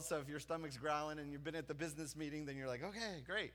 So 0.00 0.18
if 0.18 0.28
your 0.28 0.40
stomach's 0.40 0.76
growling 0.76 1.18
and 1.18 1.32
you've 1.32 1.44
been 1.44 1.54
at 1.54 1.68
the 1.68 1.74
business 1.74 2.16
meeting, 2.16 2.44
then 2.44 2.56
you're 2.56 2.66
like, 2.66 2.84
okay, 2.84 3.22
great. 3.26 3.52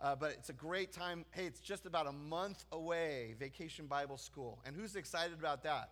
Uh, 0.00 0.16
but 0.16 0.30
it's 0.30 0.48
a 0.48 0.54
great 0.54 0.92
time. 0.92 1.24
Hey, 1.32 1.44
it's 1.44 1.60
just 1.60 1.86
about 1.86 2.06
a 2.06 2.12
month 2.12 2.64
away, 2.72 3.34
Vacation 3.38 3.86
Bible 3.86 4.16
School. 4.16 4.58
And 4.64 4.74
who's 4.74 4.96
excited 4.96 5.38
about 5.38 5.62
that? 5.64 5.90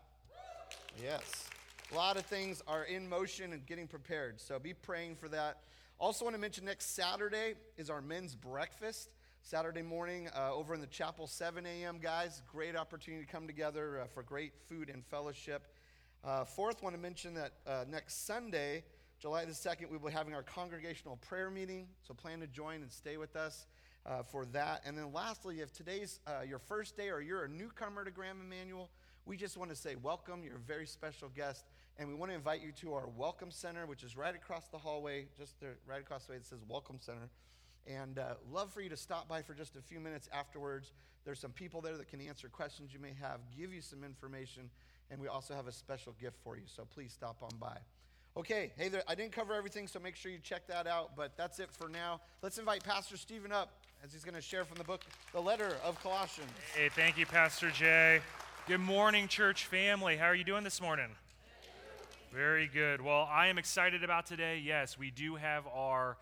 Yes. 1.03 1.49
A 1.93 1.95
lot 1.95 2.17
of 2.17 2.25
things 2.25 2.63
are 2.67 2.85
in 2.85 3.09
motion 3.09 3.53
and 3.53 3.67
getting 3.67 3.87
prepared. 3.87 4.41
So 4.41 4.59
be 4.59 4.75
praying 4.75 5.17
for 5.17 5.29
that. 5.29 5.59
Also, 5.99 6.25
want 6.25 6.35
to 6.35 6.41
mention 6.41 6.65
next 6.65 6.95
Saturday 6.95 7.55
is 7.77 7.91
our 7.91 8.01
men's 8.01 8.35
breakfast. 8.35 9.11
Saturday 9.43 9.83
morning 9.83 10.29
uh, 10.37 10.53
over 10.53 10.75
in 10.75 10.81
the 10.81 10.87
chapel, 10.87 11.27
7 11.27 11.67
a.m., 11.67 11.99
guys. 12.01 12.43
Great 12.51 12.77
opportunity 12.77 13.25
to 13.25 13.31
come 13.31 13.47
together 13.47 14.01
uh, 14.01 14.07
for 14.07 14.23
great 14.23 14.53
food 14.67 14.89
and 14.89 15.05
fellowship. 15.07 15.67
Uh, 16.25 16.45
fourth, 16.45 16.83
want 16.83 16.95
to 16.95 17.01
mention 17.01 17.35
that 17.35 17.53
uh, 17.67 17.85
next 17.91 18.27
Sunday, 18.27 18.85
July 19.21 19.45
the 19.45 19.53
2nd, 19.53 19.91
we 19.91 19.99
will 19.99 20.09
be 20.09 20.15
having 20.15 20.33
our 20.33 20.43
congregational 20.43 21.17
prayer 21.17 21.51
meeting. 21.51 21.87
So 22.01 22.15
plan 22.15 22.41
to 22.41 22.47
join 22.47 22.77
and 22.77 22.91
stay 22.91 23.19
with 23.19 23.37
us 23.37 23.67
uh, 24.07 24.23
for 24.23 24.47
that. 24.47 24.81
And 24.87 24.97
then 24.97 25.13
lastly, 25.13 25.61
if 25.61 25.75
today's 25.75 26.21
uh, 26.27 26.43
your 26.49 26.59
first 26.59 26.97
day 26.97 27.11
or 27.11 27.21
you're 27.21 27.45
a 27.45 27.49
newcomer 27.49 28.03
to 28.03 28.11
Graham 28.11 28.41
Emmanuel, 28.41 28.89
we 29.27 29.37
just 29.37 29.59
want 29.59 29.69
to 29.71 29.77
say 29.77 29.95
welcome. 29.95 30.43
You're 30.43 30.57
a 30.57 30.59
very 30.59 30.87
special 30.87 31.29
guest. 31.29 31.67
And 31.99 32.09
we 32.09 32.15
want 32.15 32.31
to 32.31 32.35
invite 32.35 32.63
you 32.63 32.73
to 32.81 32.95
our 32.95 33.09
Welcome 33.15 33.51
Center, 33.51 33.85
which 33.85 34.03
is 34.03 34.17
right 34.17 34.35
across 34.35 34.69
the 34.69 34.79
hallway, 34.79 35.27
just 35.37 35.61
there, 35.61 35.77
right 35.87 36.01
across 36.01 36.25
the 36.25 36.33
way. 36.33 36.39
It 36.39 36.47
says 36.47 36.61
Welcome 36.67 36.97
Center. 36.99 37.29
And 37.87 38.19
uh, 38.19 38.37
love 38.51 38.73
for 38.73 38.81
you 38.81 38.89
to 38.89 38.97
stop 38.97 39.29
by 39.29 39.43
for 39.43 39.53
just 39.53 39.77
a 39.77 39.83
few 39.83 40.01
minutes 40.01 40.31
afterwards. 40.33 40.93
There's 41.27 41.41
some 41.41 41.53
people 41.53 41.83
there 41.83 41.99
that 41.99 42.09
can 42.09 42.23
answer 42.23 42.49
questions 42.49 42.95
you 42.95 43.01
may 43.01 43.13
have, 43.21 43.41
give 43.55 43.75
you 43.75 43.83
some 43.83 44.03
information, 44.03 44.71
and 45.11 45.21
we 45.21 45.29
also 45.29 45.55
have 45.55 45.67
a 45.67 45.73
special 45.73 46.15
gift 46.19 46.39
for 46.43 46.57
you. 46.57 46.63
So 46.65 46.87
please 46.87 47.13
stop 47.13 47.43
on 47.43 47.51
by. 47.61 47.77
Okay, 48.37 48.71
hey 48.77 48.89
there, 48.89 49.03
I 49.09 49.17
didn't 49.17 49.33
cover 49.33 49.55
everything, 49.55 49.89
so 49.89 49.99
make 49.99 50.15
sure 50.15 50.31
you 50.31 50.39
check 50.39 50.65
that 50.69 50.87
out, 50.87 51.17
but 51.17 51.37
that's 51.37 51.59
it 51.59 51.69
for 51.73 51.89
now. 51.89 52.21
Let's 52.43 52.59
invite 52.59 52.85
Pastor 52.85 53.17
Stephen 53.17 53.51
up 53.51 53.73
as 54.05 54.13
he's 54.13 54.23
going 54.23 54.37
to 54.37 54.41
share 54.41 54.65
from 54.65 54.79
the 54.79 54.85
book, 54.85 55.05
The 55.33 55.41
Letter 55.41 55.77
of 55.85 56.01
Colossians. 56.01 56.49
Hey, 56.77 56.89
thank 56.91 57.19
you, 57.19 57.27
Pastor 57.27 57.71
Jay. 57.71 58.21
Good 58.69 58.79
morning, 58.79 59.27
church 59.27 59.67
family. 59.67 60.17
How 60.17 60.27
are 60.27 60.35
you 60.37 60.45
doing 60.45 60.63
this 60.63 60.81
morning? 60.81 61.09
Very 62.33 62.69
good. 62.69 63.03
Well, 63.03 63.29
I 63.29 63.49
am 63.49 63.59
excited 63.59 64.05
about 64.05 64.27
today. 64.27 64.63
Yes, 64.65 64.97
we 64.97 65.11
do 65.11 65.35
have 65.35 65.67
our 65.67 66.17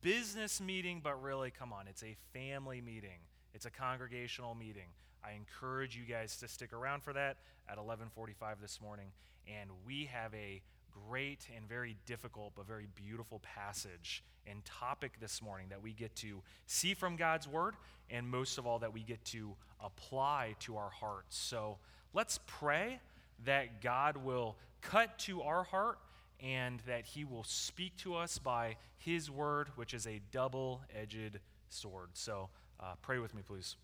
business 0.00 0.58
meeting, 0.58 1.02
but 1.04 1.22
really, 1.22 1.50
come 1.50 1.70
on, 1.70 1.86
it's 1.86 2.02
a 2.02 2.16
family 2.32 2.80
meeting. 2.80 3.18
It's 3.52 3.66
a 3.66 3.70
congregational 3.70 4.54
meeting. 4.54 4.88
I 5.22 5.32
encourage 5.32 5.98
you 5.98 6.04
guys 6.04 6.38
to 6.38 6.48
stick 6.48 6.72
around 6.72 7.02
for 7.02 7.12
that 7.12 7.36
at 7.68 7.76
11:45 7.76 8.60
this 8.62 8.80
morning, 8.80 9.12
and 9.46 9.68
we 9.86 10.06
have 10.06 10.32
a 10.34 10.62
great 11.08 11.46
and 11.56 11.68
very 11.68 11.96
difficult 12.06 12.52
but 12.56 12.66
very 12.66 12.86
beautiful 12.94 13.40
passage 13.40 14.22
and 14.46 14.64
topic 14.64 15.12
this 15.20 15.40
morning 15.42 15.66
that 15.70 15.82
we 15.82 15.92
get 15.92 16.14
to 16.16 16.42
see 16.66 16.94
from 16.94 17.16
God's 17.16 17.46
word 17.46 17.74
and 18.10 18.28
most 18.28 18.58
of 18.58 18.66
all 18.66 18.78
that 18.80 18.92
we 18.92 19.00
get 19.00 19.24
to 19.26 19.54
apply 19.80 20.54
to 20.60 20.76
our 20.76 20.90
hearts. 20.90 21.36
So, 21.36 21.78
let's 22.12 22.40
pray 22.46 23.00
that 23.44 23.80
God 23.80 24.16
will 24.16 24.56
cut 24.80 25.18
to 25.20 25.42
our 25.42 25.64
heart 25.64 25.98
and 26.40 26.80
that 26.86 27.06
he 27.06 27.24
will 27.24 27.44
speak 27.44 27.96
to 27.98 28.16
us 28.16 28.38
by 28.38 28.76
his 28.98 29.30
word, 29.30 29.68
which 29.76 29.94
is 29.94 30.06
a 30.06 30.20
double 30.32 30.82
edged 30.94 31.38
sword. 31.68 32.10
So 32.14 32.48
uh, 32.80 32.94
pray 33.00 33.18
with 33.18 33.34
me, 33.34 33.42
please. 33.46 33.76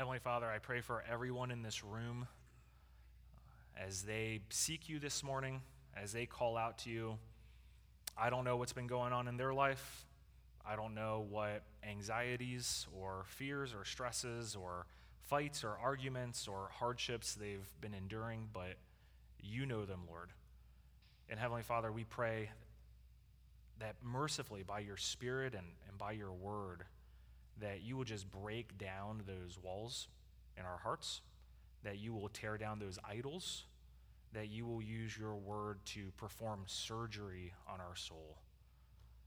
Heavenly 0.00 0.18
Father, 0.18 0.50
I 0.50 0.56
pray 0.56 0.80
for 0.80 1.04
everyone 1.12 1.50
in 1.50 1.60
this 1.60 1.84
room 1.84 2.26
uh, 3.36 3.86
as 3.86 4.00
they 4.00 4.40
seek 4.48 4.88
you 4.88 4.98
this 4.98 5.22
morning, 5.22 5.60
as 5.94 6.10
they 6.10 6.24
call 6.24 6.56
out 6.56 6.78
to 6.78 6.90
you. 6.90 7.18
I 8.16 8.30
don't 8.30 8.44
know 8.46 8.56
what's 8.56 8.72
been 8.72 8.86
going 8.86 9.12
on 9.12 9.28
in 9.28 9.36
their 9.36 9.52
life. 9.52 10.06
I 10.64 10.74
don't 10.74 10.94
know 10.94 11.26
what 11.28 11.64
anxieties 11.86 12.86
or 12.98 13.26
fears 13.26 13.74
or 13.74 13.84
stresses 13.84 14.56
or 14.56 14.86
fights 15.24 15.64
or 15.64 15.76
arguments 15.76 16.48
or 16.48 16.70
hardships 16.72 17.34
they've 17.34 17.68
been 17.82 17.92
enduring, 17.92 18.48
but 18.54 18.76
you 19.38 19.66
know 19.66 19.84
them, 19.84 20.00
Lord. 20.08 20.30
And 21.28 21.38
Heavenly 21.38 21.62
Father, 21.62 21.92
we 21.92 22.04
pray 22.04 22.48
that 23.80 23.96
mercifully 24.02 24.62
by 24.62 24.78
your 24.78 24.96
Spirit 24.96 25.52
and, 25.52 25.66
and 25.90 25.98
by 25.98 26.12
your 26.12 26.32
word, 26.32 26.84
that 27.60 27.82
you 27.82 27.96
will 27.96 28.04
just 28.04 28.30
break 28.30 28.78
down 28.78 29.22
those 29.26 29.58
walls 29.62 30.08
in 30.56 30.64
our 30.64 30.78
hearts, 30.78 31.20
that 31.82 31.98
you 31.98 32.12
will 32.12 32.28
tear 32.28 32.58
down 32.58 32.78
those 32.78 32.98
idols, 33.08 33.64
that 34.32 34.48
you 34.48 34.66
will 34.66 34.82
use 34.82 35.16
your 35.16 35.34
word 35.34 35.78
to 35.84 36.10
perform 36.16 36.60
surgery 36.66 37.52
on 37.68 37.80
our 37.80 37.96
soul 37.96 38.38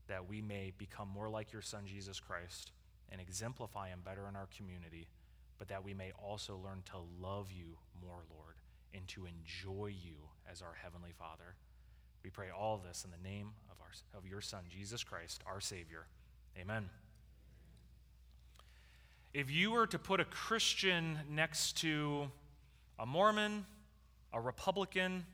that 0.07 0.27
we 0.27 0.41
may 0.41 0.71
become 0.77 1.07
more 1.09 1.29
like 1.29 1.51
your 1.51 1.61
Son, 1.61 1.83
Jesus 1.85 2.19
Christ, 2.19 2.71
and 3.11 3.21
exemplify 3.21 3.89
him 3.89 4.01
better 4.03 4.27
in 4.27 4.35
our 4.35 4.47
community, 4.55 5.07
but 5.57 5.67
that 5.69 5.83
we 5.83 5.93
may 5.93 6.11
also 6.21 6.59
learn 6.63 6.81
to 6.85 6.97
love 7.21 7.51
you 7.51 7.77
more, 8.01 8.23
Lord, 8.29 8.55
and 8.93 9.07
to 9.09 9.25
enjoy 9.25 9.87
you 9.87 10.15
as 10.51 10.61
our 10.61 10.75
Heavenly 10.81 11.11
Father. 11.17 11.55
We 12.23 12.29
pray 12.29 12.47
all 12.49 12.81
this 12.85 13.05
in 13.05 13.11
the 13.11 13.29
name 13.29 13.51
of, 13.71 13.77
our, 13.81 14.19
of 14.19 14.27
your 14.27 14.41
Son, 14.41 14.63
Jesus 14.69 15.03
Christ, 15.03 15.41
our 15.45 15.61
Savior. 15.61 16.07
Amen. 16.59 17.02
If 19.33 19.49
you 19.49 19.71
were 19.71 19.87
to 19.87 19.97
put 19.97 20.19
a 20.19 20.25
Christian 20.25 21.17
next 21.27 21.77
to 21.77 22.29
a 22.99 23.05
Mormon, 23.07 23.65
a 24.31 24.39
Republican, 24.39 25.25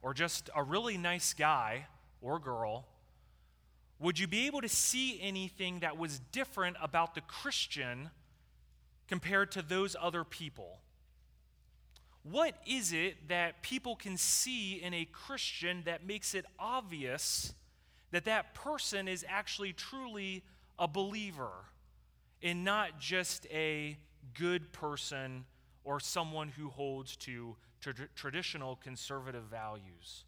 or 0.00 0.14
just 0.14 0.48
a 0.56 0.62
really 0.62 0.96
nice 0.96 1.34
guy 1.34 1.86
or 2.22 2.38
girl, 2.38 2.86
would 3.98 4.18
you 4.18 4.26
be 4.26 4.46
able 4.46 4.62
to 4.62 4.68
see 4.68 5.20
anything 5.20 5.80
that 5.80 5.98
was 5.98 6.20
different 6.32 6.78
about 6.80 7.14
the 7.14 7.20
Christian 7.20 8.08
compared 9.08 9.52
to 9.52 9.60
those 9.60 9.94
other 10.00 10.24
people? 10.24 10.78
What 12.22 12.54
is 12.66 12.94
it 12.94 13.28
that 13.28 13.60
people 13.60 13.94
can 13.94 14.16
see 14.16 14.80
in 14.82 14.94
a 14.94 15.04
Christian 15.04 15.82
that 15.84 16.06
makes 16.06 16.34
it 16.34 16.46
obvious 16.58 17.52
that 18.10 18.24
that 18.24 18.54
person 18.54 19.06
is 19.06 19.22
actually 19.28 19.74
truly 19.74 20.42
a 20.78 20.88
believer 20.88 21.66
and 22.44 22.62
not 22.62 23.00
just 23.00 23.46
a 23.50 23.96
good 24.34 24.70
person 24.72 25.46
or 25.82 25.98
someone 25.98 26.48
who 26.48 26.68
holds 26.68 27.16
to 27.16 27.56
tra- 27.80 27.94
traditional 28.14 28.76
conservative 28.76 29.44
values? 29.44 30.24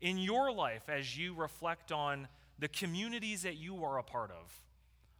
In 0.00 0.18
your 0.18 0.50
life, 0.50 0.88
as 0.88 1.16
you 1.16 1.34
reflect 1.34 1.92
on 1.92 2.26
the 2.58 2.68
communities 2.68 3.42
that 3.42 3.56
you 3.56 3.84
are 3.84 3.98
a 3.98 4.02
part 4.02 4.30
of, 4.30 4.62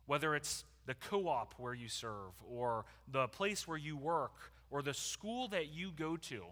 whether 0.07 0.35
it's 0.35 0.65
the 0.87 0.95
co 0.95 1.29
op 1.29 1.55
where 1.59 1.75
you 1.75 1.89
serve, 1.89 2.33
or 2.49 2.87
the 3.07 3.29
place 3.29 3.69
where 3.69 3.77
you 3.77 3.97
work, 3.97 4.53
or 4.71 4.83
the 4.83 4.95
school 4.95 5.49
that 5.49 5.69
you 5.69 5.93
go 5.95 6.17
to, 6.17 6.43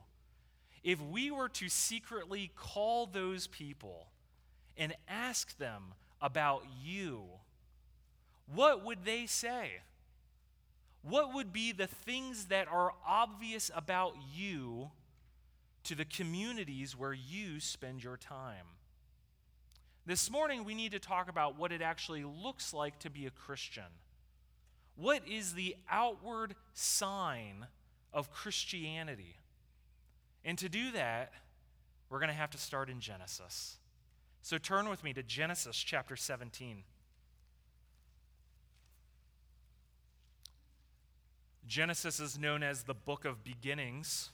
if 0.85 1.01
we 1.01 1.31
were 1.31 1.49
to 1.49 1.69
secretly 1.69 2.51
call 2.55 3.07
those 3.07 3.47
people 3.47 4.09
and 4.77 4.95
ask 5.09 5.57
them 5.59 5.95
about 6.21 6.65
you, 6.85 7.25
what 8.53 8.85
would 8.85 9.05
they 9.05 9.27
say? 9.27 9.81
What 11.03 11.35
would 11.35 11.53
be 11.53 11.73
the 11.73 11.87
things 11.87 12.47
that 12.47 12.69
are 12.69 12.93
obvious 13.07 13.71
about 13.75 14.15
you 14.35 14.91
to 15.85 15.95
the 15.95 16.05
communities 16.05 16.97
where 16.97 17.13
you 17.13 17.61
spend 17.61 18.03
your 18.03 18.17
time? 18.17 18.67
This 20.05 20.31
morning, 20.31 20.65
we 20.65 20.75
need 20.75 20.93
to 20.93 20.99
talk 20.99 21.29
about 21.29 21.59
what 21.59 21.73
it 21.73 21.83
actually 21.83 22.25
looks 22.25 22.73
like 22.73 22.99
to 23.01 23.11
be 23.11 23.27
a 23.27 23.31
Christian. 23.31 23.85
What 24.95 25.23
is 25.29 25.55
the 25.55 25.77
outward 25.91 26.55
sign 26.75 27.67
of 28.13 28.33
Christianity? 28.33 29.37
And 30.45 30.57
to 30.59 30.69
do 30.69 30.93
that, 30.93 31.33
we're 32.09 32.21
going 32.21 32.29
to 32.29 32.35
have 32.35 32.51
to 32.51 32.59
start 32.59 32.89
in 32.89 33.01
Genesis. 33.01 33.79
So 34.43 34.59
turn 34.59 34.89
with 34.89 35.03
me 35.03 35.13
to 35.13 35.25
Genesis 35.25 35.77
chapter 35.77 36.15
17. 36.15 36.85
Genesis 41.67 42.21
is 42.21 42.39
known 42.39 42.63
as 42.63 42.85
the 42.85 42.95
book 42.95 43.25
of 43.25 43.43
beginnings. 43.43 44.31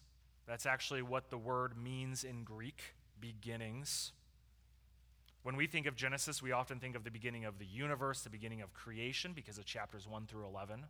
That's 0.47 0.67
actually 0.67 1.01
what 1.01 1.31
the 1.31 1.39
word 1.39 1.77
means 1.77 2.25
in 2.25 2.45
Greek 2.45 2.95
beginnings. 3.21 4.13
When 5.43 5.57
we 5.57 5.67
think 5.67 5.87
of 5.87 5.97
Genesis, 5.97 6.43
we 6.43 6.53
often 6.53 6.79
think 6.79 6.95
of 6.95 7.05
the 7.05 7.11
beginning 7.11 7.47
of 7.47 7.59
the 7.59 7.65
universe, 7.65 8.21
the 8.21 8.31
beginning 8.31 8.61
of 8.61 8.75
creation, 8.75 9.33
because 9.33 9.57
of 9.57 9.65
chapters 9.65 10.07
1 10.07 10.27
through 10.27 10.47
11. 10.47 10.85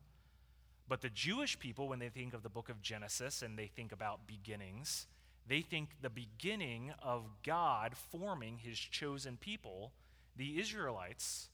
But 0.88 1.00
the 1.00 1.10
Jewish 1.10 1.58
people, 1.58 1.88
when 1.88 2.00
they 2.00 2.08
think 2.08 2.34
of 2.34 2.42
the 2.42 2.48
book 2.48 2.68
of 2.68 2.82
Genesis 2.82 3.40
and 3.40 3.56
they 3.56 3.68
think 3.68 3.92
about 3.92 4.26
beginnings, 4.26 5.06
they 5.46 5.60
think 5.60 5.90
the 6.02 6.10
beginning 6.10 6.92
of 7.00 7.24
God 7.44 7.94
forming 7.96 8.58
his 8.58 8.78
chosen 8.78 9.36
people, 9.36 9.92
the 10.36 10.58
Israelites, 10.60 11.50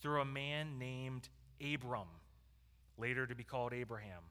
through 0.00 0.20
a 0.20 0.26
man 0.26 0.78
named 0.78 1.28
Abram, 1.60 2.08
later 2.98 3.26
to 3.26 3.34
be 3.34 3.44
called 3.44 3.72
Abraham. 3.72 4.22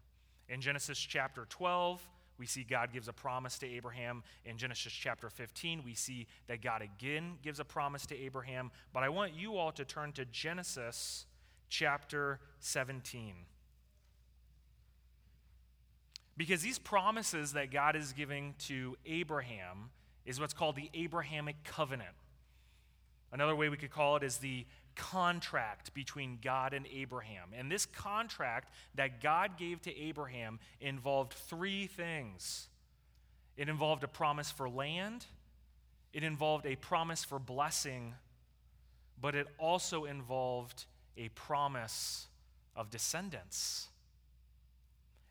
In 0.50 0.62
Genesis 0.62 1.00
chapter 1.00 1.46
12, 1.50 2.06
we 2.38 2.46
see 2.46 2.64
God 2.64 2.92
gives 2.92 3.08
a 3.08 3.14
promise 3.14 3.60
to 3.60 3.68
Abraham. 3.68 4.24
In 4.46 4.58
Genesis 4.58 4.92
chapter 4.92 5.30
15, 5.30 5.84
we 5.86 5.94
see 5.94 6.28
that 6.48 6.62
God 6.62 6.82
again 6.82 7.34
gives 7.44 7.60
a 7.60 7.64
promise 7.64 8.06
to 8.08 8.18
Abraham. 8.18 8.72
But 8.94 9.04
I 9.04 9.10
want 9.10 9.34
you 9.36 9.58
all 9.58 9.72
to 9.74 9.86
turn 9.86 10.12
to 10.14 10.26
Genesis 10.26 11.26
chapter 11.70 12.40
17. 12.60 13.34
Because 16.36 16.62
these 16.64 16.80
promises 16.80 17.54
that 17.54 17.72
God 17.72 17.96
is 17.96 18.14
giving 18.14 18.56
to 18.60 18.98
Abraham 19.06 19.92
is 20.26 20.40
what's 20.40 20.54
called 20.54 20.76
the 20.76 20.90
Abrahamic 20.94 21.64
covenant. 21.64 22.16
Another 23.32 23.56
way 23.56 23.70
we 23.70 23.78
could 23.78 23.92
call 23.92 24.16
it 24.16 24.24
is 24.24 24.38
the 24.38 24.66
contract 24.96 25.94
between 25.94 26.40
God 26.42 26.74
and 26.74 26.86
Abraham. 26.94 27.50
And 27.56 27.72
this 27.72 27.86
contract 27.86 28.74
that 28.96 29.22
God 29.22 29.58
gave 29.58 29.82
to 29.84 29.98
Abraham 29.98 30.60
involved 30.80 31.34
three 31.34 31.88
things 31.88 32.68
it 33.58 33.70
involved 33.70 34.04
a 34.04 34.08
promise 34.08 34.50
for 34.50 34.70
land, 34.70 35.26
it 36.14 36.24
involved 36.24 36.66
a 36.66 36.76
promise 36.78 37.24
for 37.24 37.38
blessing, 37.38 38.16
but 39.20 39.36
it 39.36 39.46
also 39.60 40.06
involved 40.06 40.86
a 41.18 41.30
promise 41.30 42.28
of 42.76 42.90
descendants. 42.90 43.90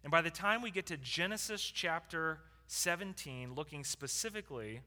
And 0.05 0.11
by 0.11 0.21
the 0.21 0.31
time 0.31 0.63
we 0.63 0.71
get 0.71 0.87
to 0.87 0.97
Genesis 0.97 1.63
chapter 1.63 2.39
17, 2.69 3.55
looking 3.55 3.85
specifically 3.85 4.81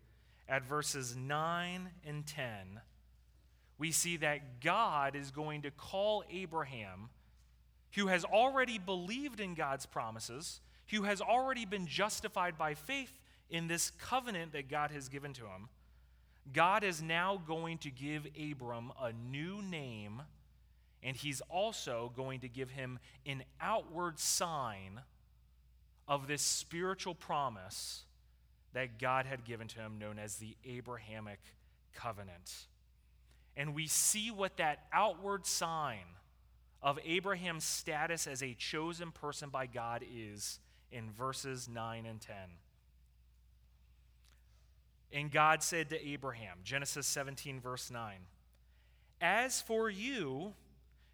at 0.48 0.64
verses 0.64 1.16
9 1.16 1.90
and 2.06 2.26
10, 2.26 2.82
we 3.84 3.92
see 3.92 4.16
that 4.16 4.62
God 4.62 5.14
is 5.14 5.30
going 5.30 5.64
to 5.64 5.70
call 5.70 6.24
Abraham, 6.32 7.10
who 7.96 8.08
has 8.08 8.24
already 8.24 8.78
believed 8.78 9.42
in 9.42 9.56
God's 9.56 9.86
promises, 9.86 10.62
who 10.92 11.04
has 11.04 11.20
already 11.20 11.66
been 11.66 11.86
justified 11.86 12.58
by 12.58 12.76
faith 12.76 13.20
in 13.50 13.68
this 13.68 13.92
covenant 14.00 14.54
that 14.54 14.70
God 14.70 14.92
has 14.92 15.10
given 15.10 15.34
to 15.34 15.42
him. 15.42 15.68
God 16.54 16.86
is 16.86 17.02
now 17.02 17.42
going 17.46 17.78
to 17.80 17.92
give 17.92 18.26
Abram 18.50 18.94
a 19.02 19.12
new 19.12 19.62
name, 19.62 20.22
and 21.04 21.18
he's 21.18 21.42
also 21.50 22.14
going 22.16 22.40
to 22.40 22.48
give 22.48 22.70
him 22.70 23.00
an 23.26 23.44
outward 23.60 24.18
sign 24.18 25.02
of 26.08 26.28
this 26.28 26.42
spiritual 26.42 27.16
promise 27.16 28.04
that 28.72 28.98
God 28.98 29.26
had 29.26 29.44
given 29.44 29.68
to 29.68 29.80
him, 29.80 30.00
known 30.00 30.20
as 30.20 30.38
the 30.38 30.56
Abrahamic 30.64 31.42
covenant. 31.94 32.68
And 33.56 33.76
we 33.76 33.88
see 33.88 34.32
what 34.32 34.58
that 34.58 34.86
outward 34.92 35.46
sign 35.46 36.06
of 36.82 37.00
Abraham's 37.06 37.64
status 37.64 38.28
as 38.28 38.42
a 38.42 38.54
chosen 38.54 39.12
person 39.12 39.50
by 39.50 39.68
God 39.68 40.04
is 40.14 40.60
in 40.92 41.12
verses 41.12 41.70
9 41.70 42.06
and 42.06 42.20
10. 42.20 42.36
And 45.14 45.32
God 45.32 45.62
said 45.62 45.90
to 45.92 46.08
Abraham, 46.08 46.58
Genesis 46.64 47.06
17, 47.08 47.60
verse 47.60 47.92
9, 47.92 48.16
As 49.22 49.62
for 49.62 49.90
you, 49.90 50.54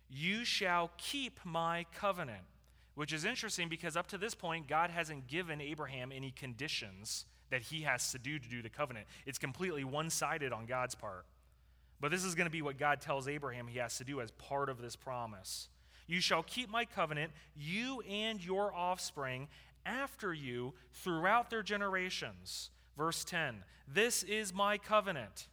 you 0.10 0.46
shall 0.46 0.92
keep 0.98 1.40
my 1.44 1.86
covenant. 1.94 2.44
Which 2.96 3.14
is 3.14 3.24
interesting 3.24 3.70
because 3.70 3.96
up 3.96 4.08
to 4.08 4.18
this 4.18 4.36
point, 4.36 4.68
God 4.68 4.90
hasn't 4.90 5.28
given 5.28 5.62
Abraham 5.62 6.12
any 6.12 6.32
conditions 6.32 7.26
that 7.50 7.62
he 7.62 7.84
has 7.84 8.12
to 8.12 8.20
do 8.20 8.38
to 8.40 8.50
do 8.50 8.62
the 8.62 8.70
covenant. 8.70 9.08
It's 9.26 9.40
completely 9.40 9.84
one 9.84 10.10
sided 10.10 10.52
on 10.52 10.66
God's 10.66 10.96
part. 10.96 11.26
But 12.00 12.12
this 12.12 12.24
is 12.24 12.36
going 12.36 12.46
to 12.46 12.52
be 12.52 12.62
what 12.62 12.78
God 12.78 13.02
tells 13.02 13.28
Abraham 13.28 13.68
he 13.68 13.80
has 13.80 13.98
to 13.98 14.04
do 14.04 14.22
as 14.22 14.32
part 14.32 14.70
of 14.70 14.82
this 14.82 14.96
promise. 14.96 15.68
You 16.08 16.22
shall 16.22 16.44
keep 16.44 16.70
my 16.70 16.86
covenant, 16.86 17.32
you 17.56 18.02
and 18.10 18.44
your 18.44 18.74
offspring 18.74 19.48
after 19.86 20.34
you 20.34 20.74
throughout 20.94 21.50
their 21.50 21.64
generations. 21.64 22.72
Verse 22.98 23.24
10 23.24 23.64
This 23.88 24.24
is 24.24 24.54
my 24.54 24.78
covenant, 24.78 25.48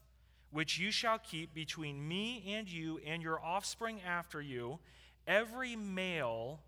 which 0.51 0.79
you 0.79 0.91
shall 0.91 1.19
keep 1.19 1.53
between 1.53 2.07
me 2.07 2.55
and 2.55 2.71
you 2.71 3.01
and 3.05 3.23
your 3.23 3.43
offspring 3.43 4.01
after 4.07 4.41
you. 4.41 4.79
Every 5.27 5.75
male 5.75 6.61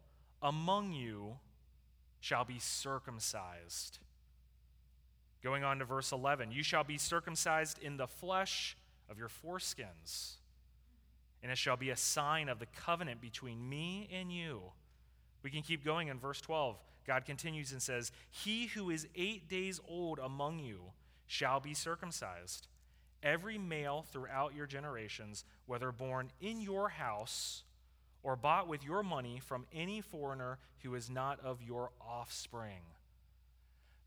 among 0.42 0.92
you 0.92 1.36
shall 2.20 2.44
be 2.44 2.58
circumcised. 2.58 4.00
Going 5.42 5.62
on 5.62 5.78
to 5.78 5.84
verse 5.84 6.10
11 6.12 6.50
You 6.50 6.62
shall 6.62 6.84
be 6.84 6.98
circumcised 6.98 7.78
in 7.78 7.96
the 7.96 8.08
flesh 8.08 8.76
of 9.10 9.18
your 9.18 9.28
foreskins. 9.28 10.34
And 11.42 11.52
it 11.52 11.58
shall 11.58 11.76
be 11.76 11.90
a 11.90 11.96
sign 11.96 12.48
of 12.48 12.58
the 12.58 12.66
covenant 12.66 13.20
between 13.20 13.68
me 13.68 14.08
and 14.12 14.32
you. 14.32 14.62
We 15.42 15.50
can 15.50 15.62
keep 15.62 15.84
going 15.84 16.08
in 16.08 16.18
verse 16.18 16.40
12. 16.40 16.76
God 17.06 17.24
continues 17.24 17.72
and 17.72 17.80
says, 17.80 18.12
He 18.30 18.66
who 18.66 18.90
is 18.90 19.06
eight 19.14 19.48
days 19.48 19.80
old 19.88 20.18
among 20.18 20.58
you 20.58 20.80
shall 21.26 21.60
be 21.60 21.74
circumcised. 21.74 22.66
Every 23.22 23.58
male 23.58 24.04
throughout 24.12 24.54
your 24.54 24.66
generations, 24.66 25.44
whether 25.66 25.90
born 25.90 26.30
in 26.40 26.60
your 26.60 26.88
house 26.88 27.62
or 28.22 28.36
bought 28.36 28.68
with 28.68 28.84
your 28.84 29.02
money 29.02 29.40
from 29.44 29.66
any 29.72 30.00
foreigner 30.00 30.58
who 30.82 30.94
is 30.94 31.08
not 31.08 31.40
of 31.40 31.62
your 31.62 31.90
offspring. 32.00 32.82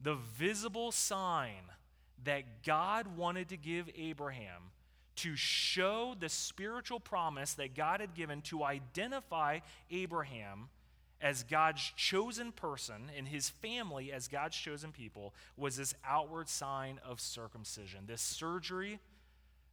The 0.02 0.16
visible 0.16 0.92
sign 0.92 1.72
that 2.24 2.64
God 2.64 3.18
wanted 3.18 3.50
to 3.50 3.58
give 3.58 3.90
Abraham 3.96 4.72
to 5.18 5.36
show 5.36 6.16
the 6.20 6.30
spiritual 6.30 7.00
promise 7.00 7.54
that 7.56 7.76
God 7.76 8.02
had 8.02 8.14
given 8.14 8.42
to 8.44 8.64
identify 8.64 9.60
Abraham 9.90 10.70
as 11.22 11.44
God's 11.44 11.92
chosen 11.96 12.52
person 12.52 13.12
and 13.16 13.28
his 13.28 13.50
family 13.50 14.12
as 14.12 14.28
God's 14.28 14.58
chosen 14.58 14.92
people 14.92 15.34
was 15.56 15.78
this 15.78 15.94
outward 16.06 16.50
sign 16.50 17.00
of 17.06 17.20
circumcision. 17.20 18.06
This 18.08 18.22
surgery 18.22 19.00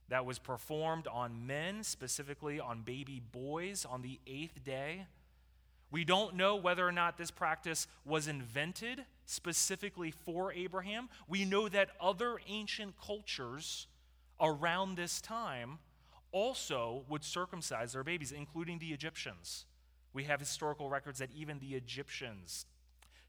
that 0.08 0.24
was 0.24 0.38
performed 0.38 1.06
on 1.06 1.46
men, 1.46 1.82
specifically 1.82 2.60
on 2.60 2.82
baby 2.82 3.20
boys, 3.32 3.86
on 3.88 4.02
the 4.02 4.20
eighth 4.26 4.64
day. 4.64 5.06
We 5.90 6.04
don't 6.04 6.34
know 6.34 6.56
whether 6.56 6.86
or 6.86 6.92
not 6.92 7.16
this 7.16 7.30
practice 7.30 7.86
was 8.04 8.28
invented 8.28 9.04
specifically 9.24 10.10
for 10.10 10.52
Abraham. 10.52 11.08
We 11.28 11.44
know 11.44 11.68
that 11.68 11.90
other 12.00 12.38
ancient 12.46 12.94
cultures 13.00 13.86
around 14.40 14.96
this 14.96 15.20
time 15.20 15.78
also 16.32 17.04
would 17.08 17.24
circumcise 17.24 17.92
their 17.92 18.04
babies, 18.04 18.32
including 18.32 18.78
the 18.78 18.88
Egyptians. 18.92 19.64
We 20.12 20.24
have 20.24 20.40
historical 20.40 20.88
records 20.88 21.18
that 21.18 21.30
even 21.34 21.58
the 21.58 21.74
Egyptians 21.74 22.66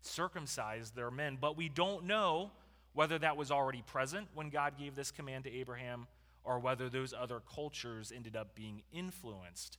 circumcised 0.01 0.95
their 0.95 1.11
men, 1.11 1.37
but 1.39 1.57
we 1.57 1.69
don't 1.69 2.05
know 2.05 2.51
whether 2.93 3.19
that 3.19 3.37
was 3.37 3.51
already 3.51 3.81
present 3.81 4.27
when 4.33 4.49
God 4.49 4.77
gave 4.77 4.95
this 4.95 5.11
command 5.11 5.43
to 5.45 5.51
Abraham 5.51 6.07
or 6.43 6.59
whether 6.59 6.89
those 6.89 7.13
other 7.13 7.41
cultures 7.53 8.11
ended 8.15 8.35
up 8.35 8.55
being 8.55 8.81
influenced 8.91 9.77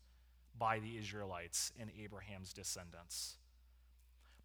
by 0.58 0.78
the 0.78 0.96
Israelites 0.98 1.72
and 1.80 1.90
Abraham's 2.00 2.52
descendants. 2.52 3.36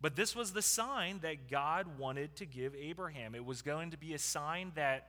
But 0.02 0.16
this 0.16 0.36
was 0.36 0.54
the 0.54 0.62
sign 0.62 1.20
that 1.22 1.50
God 1.50 1.98
wanted 1.98 2.36
to 2.38 2.46
give 2.46 2.76
Abraham. 2.76 3.36
It 3.36 3.46
was 3.46 3.62
going 3.62 3.92
to 3.92 3.98
be 3.98 4.14
a 4.14 4.20
sign 4.20 4.72
that 4.76 5.08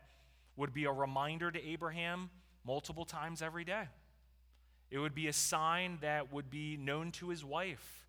would 0.56 0.72
be 0.72 0.84
a 0.84 0.92
reminder 0.92 1.50
to 1.50 1.64
Abraham 1.66 2.30
multiple 2.64 3.04
times 3.04 3.42
every 3.42 3.64
day. 3.64 3.84
It 4.90 4.98
would 4.98 5.14
be 5.14 5.28
a 5.28 5.32
sign 5.32 5.98
that 6.00 6.32
would 6.32 6.50
be 6.50 6.76
known 6.76 7.12
to 7.12 7.28
his 7.28 7.44
wife. 7.44 8.06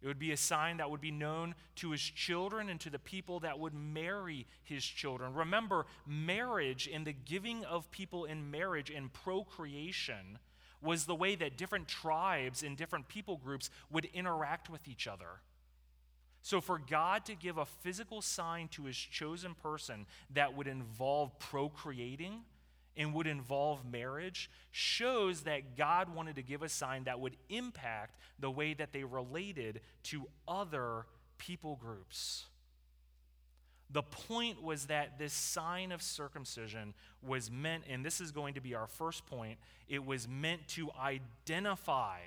It 0.00 0.08
would 0.08 0.18
be 0.18 0.32
a 0.32 0.36
sign 0.36 0.78
that 0.78 0.90
would 0.90 1.00
be 1.00 1.12
known 1.12 1.54
to 1.76 1.92
his 1.92 2.00
children 2.00 2.68
and 2.68 2.80
to 2.80 2.90
the 2.90 2.98
people 2.98 3.40
that 3.40 3.58
would 3.58 3.74
marry 3.74 4.46
his 4.64 4.84
children. 4.84 5.32
Remember, 5.32 5.86
marriage 6.06 6.88
and 6.92 7.06
the 7.06 7.12
giving 7.12 7.64
of 7.64 7.90
people 7.92 8.24
in 8.24 8.50
marriage 8.50 8.90
and 8.90 9.12
procreation 9.12 10.38
was 10.82 11.04
the 11.04 11.14
way 11.14 11.36
that 11.36 11.56
different 11.56 11.86
tribes 11.86 12.64
and 12.64 12.76
different 12.76 13.06
people 13.06 13.36
groups 13.36 13.70
would 13.90 14.06
interact 14.06 14.68
with 14.68 14.88
each 14.88 15.06
other. 15.06 15.40
So, 16.42 16.60
for 16.60 16.78
God 16.78 17.24
to 17.26 17.34
give 17.36 17.56
a 17.56 17.64
physical 17.64 18.20
sign 18.20 18.68
to 18.68 18.84
his 18.84 18.96
chosen 18.96 19.54
person 19.54 20.06
that 20.34 20.56
would 20.56 20.66
involve 20.66 21.38
procreating 21.38 22.40
and 22.96 23.14
would 23.14 23.26
involve 23.26 23.84
marriage 23.90 24.50
shows 24.70 25.42
that 25.42 25.76
God 25.76 26.14
wanted 26.14 26.36
to 26.36 26.42
give 26.42 26.62
a 26.62 26.68
sign 26.68 27.04
that 27.04 27.20
would 27.20 27.36
impact 27.48 28.18
the 28.38 28.50
way 28.50 28.74
that 28.74 28.92
they 28.92 29.04
related 29.04 29.80
to 30.04 30.26
other 30.46 31.06
people 31.38 31.76
groups. 31.76 32.46
The 33.90 34.02
point 34.02 34.62
was 34.62 34.86
that 34.86 35.18
this 35.18 35.32
sign 35.32 35.92
of 35.92 36.02
circumcision 36.02 36.94
was 37.22 37.50
meant, 37.50 37.84
and 37.88 38.04
this 38.04 38.20
is 38.20 38.32
going 38.32 38.54
to 38.54 38.60
be 38.60 38.74
our 38.74 38.86
first 38.86 39.26
point, 39.26 39.58
it 39.88 40.04
was 40.04 40.26
meant 40.26 40.66
to 40.68 40.90
identify 41.00 42.18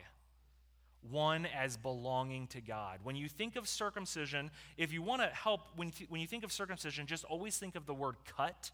one 1.11 1.45
as 1.45 1.77
belonging 1.77 2.47
to 2.47 2.61
God. 2.61 2.99
When 3.03 3.15
you 3.15 3.29
think 3.29 3.55
of 3.55 3.67
circumcision, 3.67 4.51
if 4.77 4.91
you 4.91 5.01
want 5.01 5.21
to 5.21 5.27
help, 5.27 5.61
when, 5.75 5.91
when 6.09 6.21
you 6.21 6.27
think 6.27 6.43
of 6.43 6.51
circumcision, 6.51 7.07
just 7.07 7.23
always 7.25 7.57
think 7.57 7.75
of 7.75 7.85
the 7.85 7.93
word 7.93 8.15
cut. 8.37 8.71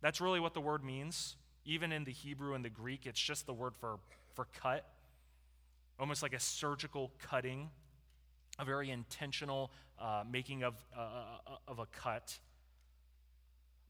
That's 0.00 0.20
really 0.20 0.40
what 0.40 0.54
the 0.54 0.60
word 0.60 0.84
means. 0.84 1.36
Even 1.64 1.92
in 1.92 2.04
the 2.04 2.12
Hebrew 2.12 2.54
and 2.54 2.64
the 2.64 2.70
Greek, 2.70 3.06
it's 3.06 3.20
just 3.20 3.46
the 3.46 3.54
word 3.54 3.74
for, 3.76 3.98
for 4.34 4.46
cut, 4.60 4.84
almost 5.98 6.22
like 6.22 6.34
a 6.34 6.40
surgical 6.40 7.10
cutting. 7.30 7.70
a 8.58 8.64
very 8.64 8.90
intentional 8.90 9.70
uh, 9.98 10.24
making 10.30 10.62
of, 10.62 10.74
uh, 10.96 11.00
uh, 11.00 11.56
of 11.68 11.78
a 11.78 11.86
cut. 11.86 12.38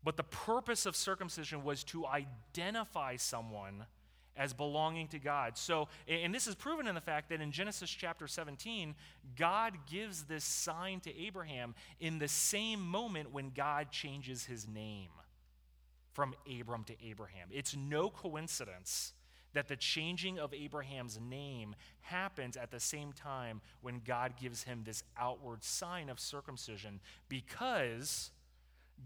But 0.02 0.16
the 0.16 0.24
purpose 0.24 0.86
of 0.86 0.96
circumcision 0.96 1.64
was 1.64 1.84
to 1.84 2.06
identify 2.06 3.16
someone 3.16 3.86
as 4.36 4.52
belonging 4.52 5.08
to 5.08 5.18
God. 5.18 5.56
So, 5.56 5.88
and 6.08 6.34
this 6.34 6.46
is 6.46 6.54
proven 6.54 6.86
in 6.86 6.94
the 6.94 7.00
fact 7.00 7.28
that 7.28 7.40
in 7.40 7.52
Genesis 7.52 7.90
chapter 7.90 8.26
17, 8.26 8.94
God 9.36 9.74
gives 9.90 10.24
this 10.24 10.44
sign 10.44 11.00
to 11.00 11.16
Abraham 11.16 11.74
in 12.00 12.18
the 12.18 12.28
same 12.28 12.80
moment 12.80 13.32
when 13.32 13.50
God 13.50 13.90
changes 13.90 14.44
his 14.44 14.66
name 14.68 15.10
from 16.12 16.34
Abram 16.60 16.84
to 16.84 16.94
Abraham. 17.04 17.48
It's 17.50 17.76
no 17.76 18.10
coincidence 18.10 19.12
that 19.54 19.68
the 19.68 19.76
changing 19.76 20.38
of 20.38 20.52
Abraham's 20.52 21.18
name 21.20 21.74
happens 22.00 22.56
at 22.56 22.70
the 22.70 22.80
same 22.80 23.12
time 23.12 23.60
when 23.80 24.00
God 24.04 24.34
gives 24.40 24.64
him 24.64 24.82
this 24.84 25.02
outward 25.16 25.64
sign 25.64 26.08
of 26.08 26.20
circumcision 26.20 27.00
because 27.28 28.30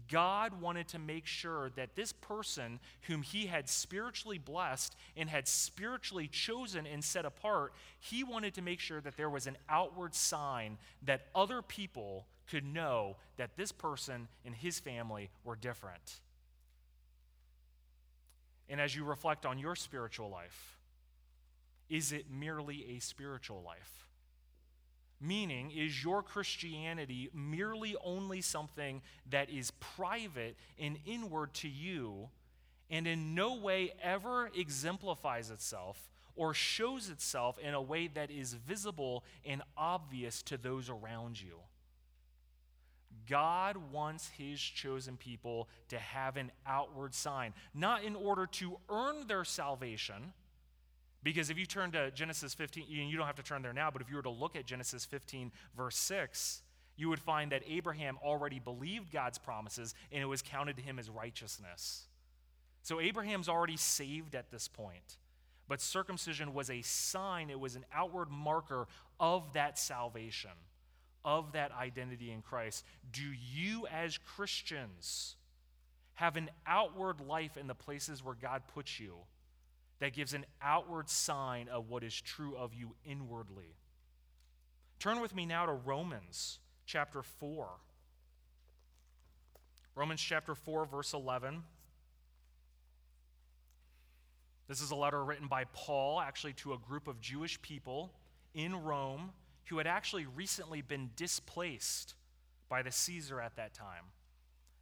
God 0.09 0.59
wanted 0.59 0.87
to 0.89 0.99
make 0.99 1.25
sure 1.25 1.69
that 1.75 1.95
this 1.95 2.11
person 2.11 2.79
whom 3.01 3.21
he 3.21 3.45
had 3.45 3.69
spiritually 3.69 4.37
blessed 4.37 4.95
and 5.15 5.29
had 5.29 5.47
spiritually 5.47 6.27
chosen 6.27 6.87
and 6.87 7.03
set 7.03 7.25
apart, 7.25 7.73
he 7.99 8.23
wanted 8.23 8.55
to 8.55 8.61
make 8.61 8.79
sure 8.79 9.01
that 9.01 9.17
there 9.17 9.29
was 9.29 9.45
an 9.47 9.57
outward 9.69 10.15
sign 10.15 10.77
that 11.03 11.27
other 11.35 11.61
people 11.61 12.25
could 12.49 12.65
know 12.65 13.17
that 13.37 13.55
this 13.55 13.71
person 13.71 14.27
and 14.43 14.55
his 14.55 14.79
family 14.79 15.29
were 15.43 15.55
different. 15.55 16.19
And 18.67 18.81
as 18.81 18.95
you 18.95 19.03
reflect 19.03 19.45
on 19.45 19.59
your 19.59 19.75
spiritual 19.75 20.29
life, 20.29 20.77
is 21.89 22.11
it 22.11 22.25
merely 22.31 22.95
a 22.95 22.99
spiritual 22.99 23.63
life? 23.63 24.08
Meaning, 25.21 25.71
is 25.71 26.01
your 26.03 26.23
Christianity 26.23 27.29
merely 27.33 27.95
only 28.03 28.41
something 28.41 29.01
that 29.29 29.49
is 29.49 29.71
private 29.71 30.55
and 30.79 30.97
inward 31.05 31.53
to 31.55 31.67
you 31.67 32.29
and 32.89 33.05
in 33.05 33.35
no 33.35 33.55
way 33.55 33.91
ever 34.01 34.49
exemplifies 34.55 35.51
itself 35.51 36.09
or 36.35 36.53
shows 36.53 37.09
itself 37.09 37.59
in 37.59 37.73
a 37.73 37.81
way 37.81 38.07
that 38.07 38.31
is 38.31 38.53
visible 38.53 39.25
and 39.45 39.61
obvious 39.77 40.41
to 40.43 40.57
those 40.57 40.89
around 40.89 41.39
you? 41.41 41.59
God 43.27 43.77
wants 43.91 44.29
his 44.37 44.59
chosen 44.59 45.17
people 45.17 45.67
to 45.89 45.99
have 45.99 46.37
an 46.37 46.51
outward 46.65 47.13
sign, 47.13 47.53
not 47.73 48.03
in 48.03 48.15
order 48.15 48.47
to 48.47 48.77
earn 48.89 49.27
their 49.27 49.43
salvation 49.43 50.33
because 51.23 51.49
if 51.49 51.57
you 51.57 51.65
turn 51.65 51.91
to 51.91 52.11
Genesis 52.11 52.53
15, 52.53 52.85
you 52.87 53.17
don't 53.17 53.27
have 53.27 53.35
to 53.35 53.43
turn 53.43 53.61
there 53.61 53.73
now, 53.73 53.89
but 53.91 54.01
if 54.01 54.09
you 54.09 54.15
were 54.15 54.23
to 54.23 54.29
look 54.29 54.55
at 54.55 54.65
Genesis 54.65 55.05
15, 55.05 55.51
verse 55.75 55.97
6, 55.97 56.61
you 56.95 57.09
would 57.09 57.19
find 57.19 57.51
that 57.51 57.63
Abraham 57.67 58.17
already 58.23 58.59
believed 58.59 59.11
God's 59.11 59.37
promises 59.37 59.95
and 60.11 60.21
it 60.21 60.25
was 60.25 60.41
counted 60.41 60.77
to 60.77 60.81
him 60.81 60.99
as 60.99 61.09
righteousness. 61.09 62.07
So 62.83 62.99
Abraham's 62.99 63.49
already 63.49 63.77
saved 63.77 64.35
at 64.35 64.51
this 64.51 64.67
point. 64.67 65.17
But 65.67 65.81
circumcision 65.81 66.53
was 66.53 66.69
a 66.69 66.81
sign, 66.81 67.49
it 67.49 67.59
was 67.59 67.75
an 67.75 67.85
outward 67.93 68.31
marker 68.31 68.87
of 69.19 69.53
that 69.53 69.77
salvation, 69.77 70.49
of 71.23 71.51
that 71.51 71.71
identity 71.71 72.31
in 72.31 72.41
Christ. 72.41 72.83
Do 73.11 73.21
you, 73.53 73.85
as 73.87 74.17
Christians, 74.17 75.35
have 76.15 76.37
an 76.37 76.49
outward 76.65 77.21
life 77.21 77.55
in 77.55 77.67
the 77.67 77.75
places 77.75 78.23
where 78.23 78.35
God 78.35 78.63
puts 78.73 78.99
you? 78.99 79.13
That 79.99 80.13
gives 80.13 80.33
an 80.33 80.45
outward 80.61 81.09
sign 81.09 81.67
of 81.67 81.89
what 81.89 82.03
is 82.03 82.19
true 82.19 82.55
of 82.57 82.73
you 82.73 82.95
inwardly. 83.05 83.75
Turn 84.99 85.21
with 85.21 85.35
me 85.35 85.45
now 85.45 85.65
to 85.65 85.73
Romans 85.73 86.59
chapter 86.85 87.21
4. 87.21 87.67
Romans 89.95 90.21
chapter 90.21 90.55
4, 90.55 90.85
verse 90.85 91.13
11. 91.13 91.63
This 94.67 94.81
is 94.81 94.91
a 94.91 94.95
letter 94.95 95.23
written 95.23 95.47
by 95.47 95.65
Paul, 95.73 96.21
actually, 96.21 96.53
to 96.53 96.73
a 96.73 96.77
group 96.77 97.07
of 97.07 97.19
Jewish 97.19 97.61
people 97.61 98.13
in 98.53 98.75
Rome 98.75 99.31
who 99.65 99.77
had 99.77 99.87
actually 99.87 100.25
recently 100.25 100.81
been 100.81 101.09
displaced 101.15 102.15
by 102.69 102.81
the 102.81 102.91
Caesar 102.91 103.39
at 103.41 103.55
that 103.55 103.73
time. 103.73 104.05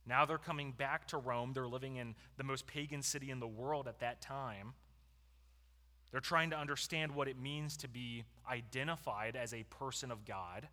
Now 0.06 0.26
they're 0.26 0.38
coming 0.38 0.72
back 0.72 1.08
to 1.10 1.18
Rome. 1.18 1.52
They're 1.54 1.68
living 1.68 1.98
in 1.98 2.16
the 2.38 2.44
most 2.44 2.68
pagan 2.68 3.02
city 3.02 3.30
in 3.30 3.40
the 3.40 3.48
world 3.48 3.88
at 3.88 4.00
that 4.00 4.22
time. 4.22 4.74
They're 6.12 6.22
trying 6.22 6.52
to 6.52 6.58
understand 6.58 7.14
what 7.14 7.28
it 7.28 7.40
means 7.40 7.78
to 7.78 7.88
be 7.88 8.24
identified 8.50 9.36
as 9.36 9.54
a 9.54 9.64
person 9.64 10.12
of 10.12 10.26
God, 10.26 10.68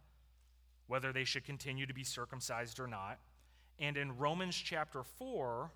whether 0.86 1.12
they 1.12 1.24
should 1.24 1.44
continue 1.44 1.86
to 1.86 1.94
be 1.94 2.04
circumcised 2.04 2.78
or 2.78 2.86
not. 2.86 3.18
And 3.78 3.96
in 3.96 4.16
Romans 4.16 4.54
chapter 4.54 5.02
4, 5.02 5.70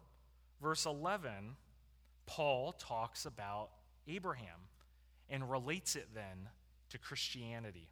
verse 0.62 0.86
11, 0.86 1.56
Paul 2.26 2.72
talks 2.72 3.26
about 3.26 3.70
Abraham 4.06 4.68
and 5.28 5.50
relates 5.50 5.96
it 5.96 6.08
then 6.14 6.48
to 6.90 6.98
Christianity, 6.98 7.88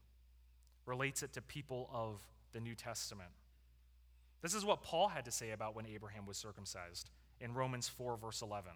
relates 0.86 1.22
it 1.22 1.32
to 1.32 1.42
people 1.42 1.90
of 1.92 2.20
the 2.52 2.60
New 2.60 2.74
Testament. 2.74 3.30
This 4.42 4.54
is 4.54 4.64
what 4.64 4.82
Paul 4.82 5.08
had 5.08 5.24
to 5.24 5.32
say 5.32 5.50
about 5.50 5.74
when 5.74 5.86
Abraham 5.86 6.26
was 6.26 6.36
circumcised 6.36 7.10
in 7.40 7.52
Romans 7.52 7.88
4, 7.88 8.16
verse 8.16 8.42
11. 8.42 8.70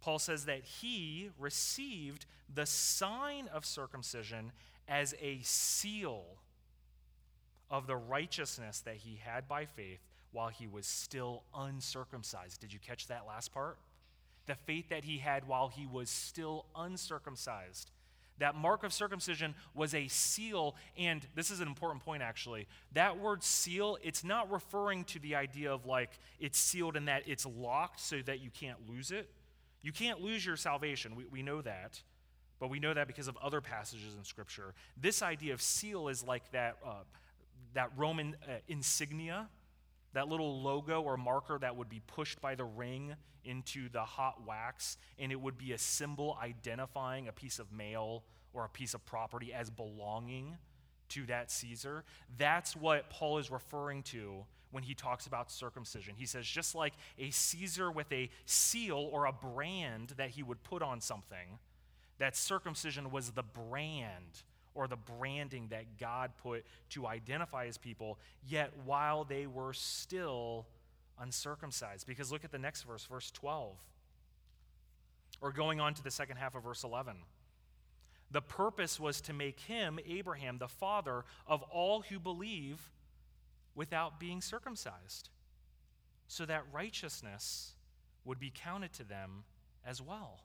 Paul 0.00 0.18
says 0.18 0.44
that 0.44 0.62
he 0.62 1.30
received 1.38 2.26
the 2.54 2.66
sign 2.66 3.48
of 3.52 3.64
circumcision 3.64 4.52
as 4.88 5.14
a 5.20 5.40
seal 5.42 6.24
of 7.70 7.86
the 7.86 7.96
righteousness 7.96 8.80
that 8.80 8.96
he 8.96 9.20
had 9.22 9.48
by 9.48 9.64
faith 9.64 10.00
while 10.32 10.48
he 10.48 10.66
was 10.66 10.86
still 10.86 11.42
uncircumcised. 11.54 12.60
Did 12.60 12.72
you 12.72 12.78
catch 12.78 13.08
that 13.08 13.26
last 13.26 13.52
part? 13.52 13.78
The 14.46 14.54
faith 14.54 14.90
that 14.90 15.04
he 15.04 15.18
had 15.18 15.48
while 15.48 15.68
he 15.68 15.86
was 15.86 16.08
still 16.08 16.66
uncircumcised. 16.76 17.90
That 18.38 18.54
mark 18.54 18.84
of 18.84 18.92
circumcision 18.92 19.54
was 19.74 19.94
a 19.94 20.08
seal, 20.08 20.76
and 20.98 21.26
this 21.34 21.50
is 21.50 21.60
an 21.60 21.68
important 21.68 22.04
point 22.04 22.22
actually. 22.22 22.66
That 22.92 23.18
word 23.18 23.42
seal, 23.42 23.96
it's 24.02 24.22
not 24.22 24.50
referring 24.52 25.04
to 25.04 25.18
the 25.18 25.34
idea 25.34 25.72
of 25.72 25.86
like 25.86 26.10
it's 26.38 26.58
sealed 26.58 26.96
in 26.96 27.06
that 27.06 27.22
it's 27.26 27.46
locked 27.46 28.00
so 28.00 28.20
that 28.26 28.40
you 28.40 28.50
can't 28.50 28.78
lose 28.88 29.10
it. 29.10 29.28
You 29.86 29.92
can't 29.92 30.20
lose 30.20 30.44
your 30.44 30.56
salvation. 30.56 31.14
We, 31.14 31.26
we 31.26 31.42
know 31.44 31.62
that. 31.62 32.02
But 32.58 32.70
we 32.70 32.80
know 32.80 32.92
that 32.92 33.06
because 33.06 33.28
of 33.28 33.36
other 33.36 33.60
passages 33.60 34.16
in 34.18 34.24
Scripture. 34.24 34.74
This 35.00 35.22
idea 35.22 35.54
of 35.54 35.62
seal 35.62 36.08
is 36.08 36.24
like 36.24 36.50
that, 36.50 36.78
uh, 36.84 37.04
that 37.74 37.92
Roman 37.96 38.34
uh, 38.48 38.54
insignia, 38.66 39.48
that 40.12 40.26
little 40.26 40.60
logo 40.60 41.02
or 41.02 41.16
marker 41.16 41.56
that 41.60 41.76
would 41.76 41.88
be 41.88 42.02
pushed 42.04 42.40
by 42.40 42.56
the 42.56 42.64
ring 42.64 43.14
into 43.44 43.88
the 43.90 44.00
hot 44.00 44.44
wax, 44.44 44.98
and 45.20 45.30
it 45.30 45.40
would 45.40 45.56
be 45.56 45.70
a 45.70 45.78
symbol 45.78 46.36
identifying 46.42 47.28
a 47.28 47.32
piece 47.32 47.60
of 47.60 47.70
mail 47.70 48.24
or 48.52 48.64
a 48.64 48.68
piece 48.68 48.92
of 48.92 49.06
property 49.06 49.52
as 49.54 49.70
belonging 49.70 50.56
to 51.10 51.26
that 51.26 51.48
Caesar. 51.52 52.02
That's 52.36 52.74
what 52.74 53.08
Paul 53.08 53.38
is 53.38 53.52
referring 53.52 54.02
to 54.04 54.46
when 54.70 54.82
he 54.82 54.94
talks 54.94 55.26
about 55.26 55.50
circumcision. 55.50 56.14
He 56.16 56.26
says, 56.26 56.46
just 56.46 56.74
like 56.74 56.94
a 57.18 57.30
Caesar 57.30 57.90
with 57.90 58.10
a 58.12 58.30
seal 58.44 59.08
or 59.12 59.26
a 59.26 59.32
brand 59.32 60.14
that 60.16 60.30
he 60.30 60.42
would 60.42 60.62
put 60.62 60.82
on 60.82 61.00
something, 61.00 61.58
that 62.18 62.36
circumcision 62.36 63.10
was 63.10 63.30
the 63.30 63.42
brand 63.42 64.42
or 64.74 64.86
the 64.86 64.96
branding 64.96 65.68
that 65.70 65.98
God 65.98 66.32
put 66.42 66.64
to 66.90 67.06
identify 67.06 67.66
his 67.66 67.78
people, 67.78 68.18
yet 68.46 68.72
while 68.84 69.24
they 69.24 69.46
were 69.46 69.72
still 69.72 70.66
uncircumcised. 71.18 72.06
Because 72.06 72.30
look 72.30 72.44
at 72.44 72.52
the 72.52 72.58
next 72.58 72.82
verse, 72.82 73.04
verse 73.04 73.30
12. 73.30 73.74
Or 75.40 75.52
going 75.52 75.80
on 75.80 75.94
to 75.94 76.04
the 76.04 76.10
second 76.10 76.36
half 76.36 76.54
of 76.54 76.62
verse 76.62 76.84
11. 76.84 77.16
The 78.30 78.42
purpose 78.42 78.98
was 78.98 79.20
to 79.22 79.32
make 79.32 79.60
him, 79.60 79.98
Abraham, 80.06 80.58
the 80.58 80.68
father 80.68 81.24
of 81.46 81.62
all 81.64 82.02
who 82.02 82.18
believe 82.18 82.90
without 83.76 84.18
being 84.18 84.40
circumcised, 84.40 85.28
so 86.26 86.44
that 86.46 86.64
righteousness 86.72 87.74
would 88.24 88.40
be 88.40 88.50
counted 88.52 88.92
to 88.94 89.04
them 89.04 89.44
as 89.86 90.02
well. 90.02 90.40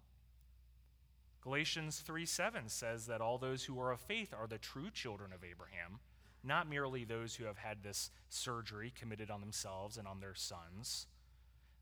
Galatians 1.42 2.00
3 2.06 2.26
7 2.26 2.70
says 2.70 3.08
that 3.08 3.22
all 3.22 3.40
those 3.40 3.64
who 3.64 3.80
are 3.80 3.92
of 3.92 4.00
faith 4.00 4.32
are 4.38 4.46
the 4.46 4.60
true 4.60 4.92
children 4.94 5.32
of 5.34 5.44
Abraham, 5.44 6.00
not 6.44 6.70
merely 6.70 7.04
those 7.04 7.34
who 7.36 7.46
have 7.46 7.58
had 7.58 7.82
this 7.82 8.12
surgery 8.30 8.94
committed 9.00 9.32
on 9.32 9.40
themselves 9.40 9.98
and 9.98 10.08
on 10.08 10.20
their 10.20 10.36
sons. 10.36 11.08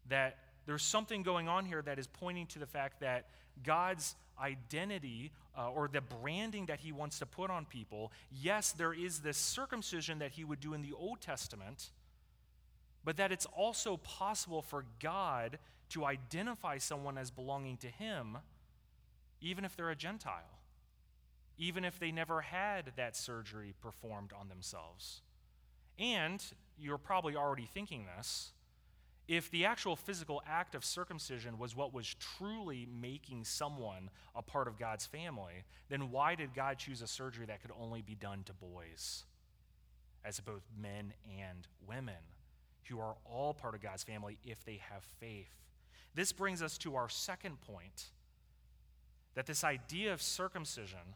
That 0.08 0.38
there's 0.66 0.84
something 0.84 1.24
going 1.24 1.50
on 1.50 1.66
here 1.66 1.82
that 1.82 2.00
is 2.00 2.08
pointing 2.08 2.48
to 2.48 2.60
the 2.60 2.66
fact 2.66 3.02
that 3.02 3.28
God's 3.64 4.16
identity 4.42 5.32
uh, 5.58 5.70
or 5.70 5.88
the 5.88 6.02
branding 6.02 6.68
that 6.68 6.80
he 6.80 6.92
wants 6.92 7.20
to 7.20 7.26
put 7.26 7.50
on 7.50 7.66
people, 7.66 8.12
yes, 8.32 8.72
there 8.72 8.94
is 8.94 9.20
this 9.20 9.38
circumcision 9.38 10.20
that 10.20 10.32
he 10.32 10.44
would 10.44 10.60
do 10.60 10.74
in 10.74 10.82
the 10.82 10.94
Old 10.94 11.22
Testament, 11.22 11.90
but 13.04 13.18
that 13.18 13.32
it's 13.32 13.46
also 13.48 13.98
possible 13.98 14.62
for 14.62 14.86
God 15.02 15.60
to 15.90 16.06
identify 16.06 16.78
someone 16.78 17.18
as 17.18 17.32
belonging 17.32 17.78
to 17.78 17.88
him, 17.88 18.38
even 19.42 19.66
if 19.66 19.76
they're 19.76 19.90
a 19.90 19.96
Gentile, 19.96 20.60
even 21.58 21.84
if 21.84 22.00
they 22.00 22.12
never 22.12 22.42
had 22.42 22.94
that 22.96 23.16
surgery 23.16 23.74
performed 23.82 24.32
on 24.40 24.50
themselves. 24.50 25.22
And 25.98 26.44
you're 26.78 26.98
probably 26.98 27.36
already 27.36 27.68
thinking 27.74 28.06
this 28.16 28.52
if 29.30 29.52
the 29.52 29.64
actual 29.64 29.96
physical 29.96 30.42
act 30.48 30.74
of 30.74 30.84
circumcision 30.84 31.60
was 31.60 31.76
what 31.76 31.94
was 31.94 32.16
truly 32.16 32.88
making 33.00 33.44
someone 33.44 34.10
a 34.36 34.42
part 34.42 34.68
of 34.68 34.80
God's 34.80 35.06
family, 35.06 35.66
then 35.88 36.10
why 36.10 36.34
did 36.34 36.56
God 36.56 36.80
choose 36.80 37.04
a 37.04 37.08
surgery 37.08 37.46
that 37.46 37.62
could 37.62 37.70
only 37.80 38.02
be 38.02 38.16
done 38.16 38.42
to 38.46 38.54
boys, 38.54 39.26
as 40.26 40.40
both 40.40 40.64
men 40.82 41.14
and 41.40 41.68
women, 41.88 42.16
who 42.86 43.00
are 43.00 43.18
all 43.24 43.54
part 43.54 43.76
of 43.76 43.82
God's 43.82 44.04
family 44.04 44.40
if 44.44 44.66
they 44.66 44.82
have 44.90 45.04
faith? 45.20 45.54
This 46.16 46.32
brings 46.32 46.64
us 46.64 46.80
to 46.80 46.96
our 46.96 47.08
second 47.08 47.62
point 47.62 48.06
that 49.36 49.46
this 49.46 49.64
idea 49.64 50.12
of 50.12 50.24
circumcision, 50.24 51.14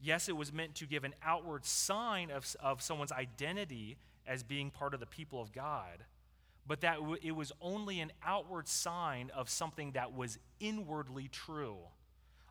yes, 0.00 0.26
it 0.26 0.38
was 0.38 0.54
meant 0.54 0.74
to 0.76 0.86
give 0.86 1.04
an 1.04 1.12
outward 1.22 1.66
sign 1.66 2.30
of, 2.30 2.56
of 2.60 2.80
someone's 2.80 3.12
identity 3.12 3.98
as 4.26 4.42
being 4.42 4.70
part 4.70 4.94
of 4.94 5.00
the 5.00 5.06
people 5.06 5.42
of 5.42 5.52
God 5.52 6.04
but 6.66 6.80
that 6.82 6.98
it 7.22 7.32
was 7.32 7.52
only 7.60 8.00
an 8.00 8.12
outward 8.24 8.68
sign 8.68 9.30
of 9.34 9.48
something 9.48 9.92
that 9.92 10.14
was 10.14 10.38
inwardly 10.60 11.28
true. 11.28 11.78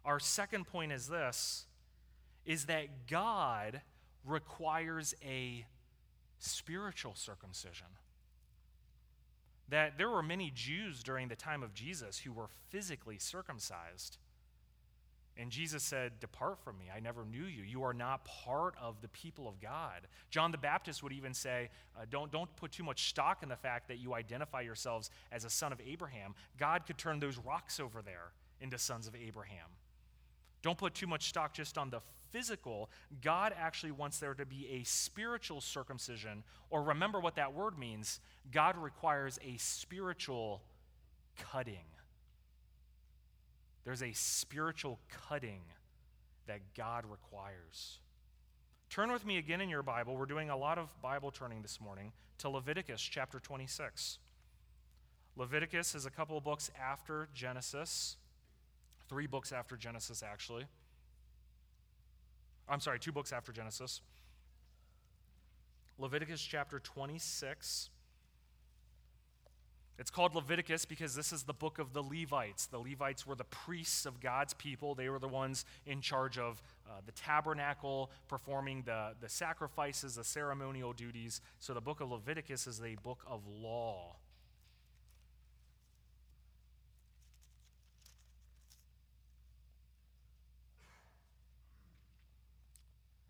Our 0.04 0.20
second 0.20 0.68
point 0.68 0.92
is 0.92 1.08
this 1.08 1.66
is 2.46 2.66
that 2.66 3.08
God 3.08 3.82
requires 4.26 5.14
a 5.24 5.66
spiritual 6.40 7.14
circumcision. 7.16 7.88
That 9.70 9.98
there 9.98 10.10
were 10.10 10.24
many 10.24 10.52
Jews 10.54 11.04
during 11.04 11.28
the 11.28 11.36
time 11.36 11.64
of 11.64 11.74
Jesus 11.74 12.18
who 12.20 12.34
were 12.34 12.48
physically 12.70 13.20
circumcised. 13.20 14.18
And 15.42 15.50
Jesus 15.50 15.82
said, 15.82 16.20
Depart 16.20 16.60
from 16.64 16.78
me. 16.78 16.86
I 16.96 17.00
never 17.00 17.26
knew 17.26 17.46
you. 17.46 17.64
You 17.64 17.82
are 17.82 17.96
not 17.96 18.24
part 18.26 18.76
of 18.80 19.02
the 19.02 19.08
people 19.08 19.48
of 19.48 19.60
God. 19.60 20.08
John 20.30 20.52
the 20.52 20.58
Baptist 20.60 21.02
would 21.02 21.14
even 21.14 21.34
say, 21.34 21.70
uh, 21.98 22.06
don't, 22.12 22.32
don't 22.32 22.56
put 22.58 22.72
too 22.72 22.84
much 22.84 23.10
stock 23.10 23.42
in 23.42 23.50
the 23.50 23.56
fact 23.56 23.88
that 23.88 23.98
you 23.98 24.14
identify 24.14 24.62
yourselves 24.62 25.10
as 25.32 25.44
a 25.44 25.50
son 25.50 25.72
of 25.72 25.82
Abraham. 25.84 26.36
God 26.60 26.86
could 26.86 27.00
turn 27.00 27.20
those 27.20 27.40
rocks 27.40 27.80
over 27.80 28.04
there 28.04 28.34
into 28.62 28.78
sons 28.78 29.08
of 29.08 29.16
Abraham. 29.16 29.66
Don't 30.62 30.78
put 30.78 30.94
too 30.94 31.08
much 31.08 31.30
stock 31.30 31.56
just 31.56 31.76
on 31.76 31.90
the 31.90 32.02
physical. 32.32 32.92
God 33.24 33.52
actually 33.58 33.94
wants 33.94 34.20
there 34.20 34.36
to 34.36 34.46
be 34.46 34.68
a 34.70 34.84
spiritual 34.84 35.60
circumcision, 35.60 36.44
or 36.70 36.84
remember 36.84 37.20
what 37.20 37.36
that 37.38 37.52
word 37.52 37.80
means 37.80 38.20
God 38.52 38.78
requires 38.78 39.40
a 39.44 39.58
spiritual 39.58 40.62
cutting. 41.52 41.86
There's 43.84 44.04
a 44.04 44.12
spiritual 44.14 45.00
cutting 45.28 45.62
that 46.48 46.60
God 46.76 47.06
requires. 47.10 48.00
Turn 48.90 49.12
with 49.12 49.26
me 49.26 49.38
again 49.38 49.62
in 49.62 49.70
your 49.70 49.84
Bible. 49.84 50.16
We're 50.16 50.26
doing 50.26 50.50
a 50.50 50.58
lot 50.58 50.78
of 50.78 50.90
Bible 51.02 51.32
turning 51.32 51.62
this 51.62 51.80
morning 51.80 52.12
to 52.40 52.50
Leviticus 52.50 53.02
chapter 53.02 53.40
26. 53.40 54.20
Leviticus 55.36 55.96
is 55.96 56.06
a 56.06 56.12
couple 56.12 56.38
of 56.38 56.44
books 56.44 56.70
after 56.80 57.30
Genesis, 57.34 58.18
three 59.08 59.28
books 59.28 59.52
after 59.52 59.78
Genesis, 59.78 60.22
actually. 60.22 60.66
I'm 62.68 62.80
sorry, 62.80 63.00
two 63.00 63.12
books 63.12 63.32
after 63.32 63.52
Genesis. 63.52 64.02
Leviticus 65.98 66.42
chapter 66.42 66.80
26. 66.80 67.90
It's 70.02 70.10
called 70.10 70.34
Leviticus 70.34 70.84
because 70.84 71.14
this 71.14 71.32
is 71.32 71.44
the 71.44 71.54
book 71.54 71.78
of 71.78 71.94
the 71.94 72.02
Levites. 72.02 72.66
The 72.66 72.80
Levites 72.80 73.28
were 73.28 73.36
the 73.36 73.44
priests 73.44 74.08
of 74.08 74.20
God's 74.20 74.56
people. 74.56 74.96
They 74.96 75.10
were 75.10 75.20
the 75.20 75.28
ones 75.28 75.64
in 75.86 76.02
charge 76.02 76.40
of 76.40 76.60
uh, 76.90 77.02
the 77.06 77.12
tabernacle, 77.12 78.10
performing 78.28 78.82
the, 78.84 79.14
the 79.22 79.30
sacrifices, 79.30 80.16
the 80.16 80.24
ceremonial 80.24 80.92
duties. 80.92 81.40
So 81.60 81.76
the 81.76 81.82
book 81.82 82.02
of 82.02 82.10
Leviticus 82.10 82.66
is 82.66 82.82
a 82.82 82.96
book 83.04 83.24
of 83.28 83.42
law. 83.48 84.16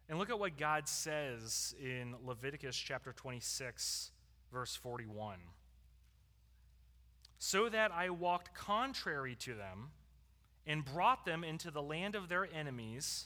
And 0.07 0.17
look 0.17 0.29
at 0.29 0.39
what 0.39 0.57
God 0.57 0.87
says 0.87 1.75
in 1.81 2.15
Leviticus 2.25 2.77
chapter 2.77 3.11
26, 3.11 4.11
verse 4.53 4.77
41 4.77 5.35
so 7.43 7.69
that 7.69 7.91
I 7.91 8.11
walked 8.11 8.53
contrary 8.53 9.35
to 9.39 9.55
them 9.55 9.89
and 10.67 10.85
brought 10.85 11.25
them 11.25 11.43
into 11.43 11.71
the 11.71 11.81
land 11.81 12.13
of 12.13 12.29
their 12.29 12.47
enemies. 12.53 13.25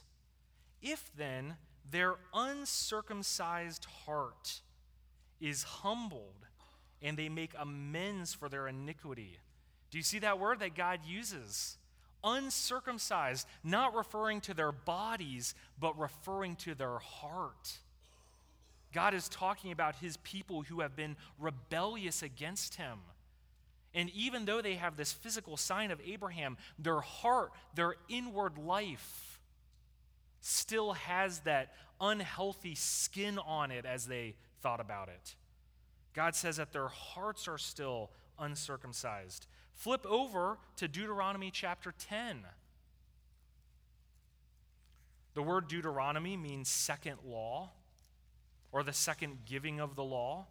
If 0.82 1.12
then 1.18 1.58
their 1.92 2.16
uncircumcised 2.34 3.84
heart 4.06 4.62
is 5.42 5.64
humbled 5.64 6.46
and 7.02 7.18
they 7.18 7.28
make 7.28 7.52
amends 7.60 8.34
for 8.34 8.48
their 8.48 8.70
iniquity. 8.70 9.38
Do 9.92 9.98
you 9.98 10.04
see 10.04 10.20
that 10.20 10.40
word 10.40 10.62
that 10.62 10.76
God 10.76 11.02
uses? 11.06 11.78
Uncircumcised, 12.24 13.46
not 13.66 13.94
referring 13.94 14.40
to 14.42 14.54
their 14.54 14.72
bodies, 14.72 15.56
but 15.78 16.00
referring 16.00 16.56
to 16.56 16.74
their 16.74 17.00
heart. 17.00 17.80
God 18.94 19.14
is 19.14 19.28
talking 19.28 19.74
about 19.74 19.98
his 19.98 20.16
people 20.16 20.62
who 20.62 20.80
have 20.80 20.96
been 20.96 21.18
rebellious 21.38 22.24
against 22.24 22.76
him. 22.76 23.00
And 23.96 24.10
even 24.10 24.44
though 24.44 24.62
they 24.62 24.76
have 24.76 24.98
this 24.98 25.14
physical 25.14 25.56
sign 25.56 25.90
of 25.90 26.02
Abraham, 26.06 26.58
their 26.78 27.00
heart, 27.00 27.54
their 27.74 27.96
inward 28.10 28.58
life, 28.58 29.40
still 30.42 30.94
has 30.94 31.40
that 31.40 31.74
unhealthy 32.00 32.76
skin 32.76 33.40
on 33.40 33.72
it 33.72 33.86
as 33.86 34.06
they 34.06 34.36
thought 34.62 34.82
about 34.82 35.08
it. 35.08 35.36
God 36.14 36.36
says 36.36 36.58
that 36.58 36.74
their 36.74 36.90
hearts 36.90 37.48
are 37.48 37.58
still 37.58 38.12
uncircumcised. 38.38 39.48
Flip 39.74 40.06
over 40.06 40.58
to 40.76 40.88
Deuteronomy 40.90 41.50
chapter 41.50 41.94
10. 41.98 42.44
The 45.36 45.42
word 45.42 45.68
Deuteronomy 45.68 46.36
means 46.38 46.70
second 46.70 47.18
law 47.26 47.72
or 48.72 48.84
the 48.84 48.94
second 48.94 49.40
giving 49.46 49.80
of 49.80 49.96
the 49.96 50.04
law. 50.04 50.48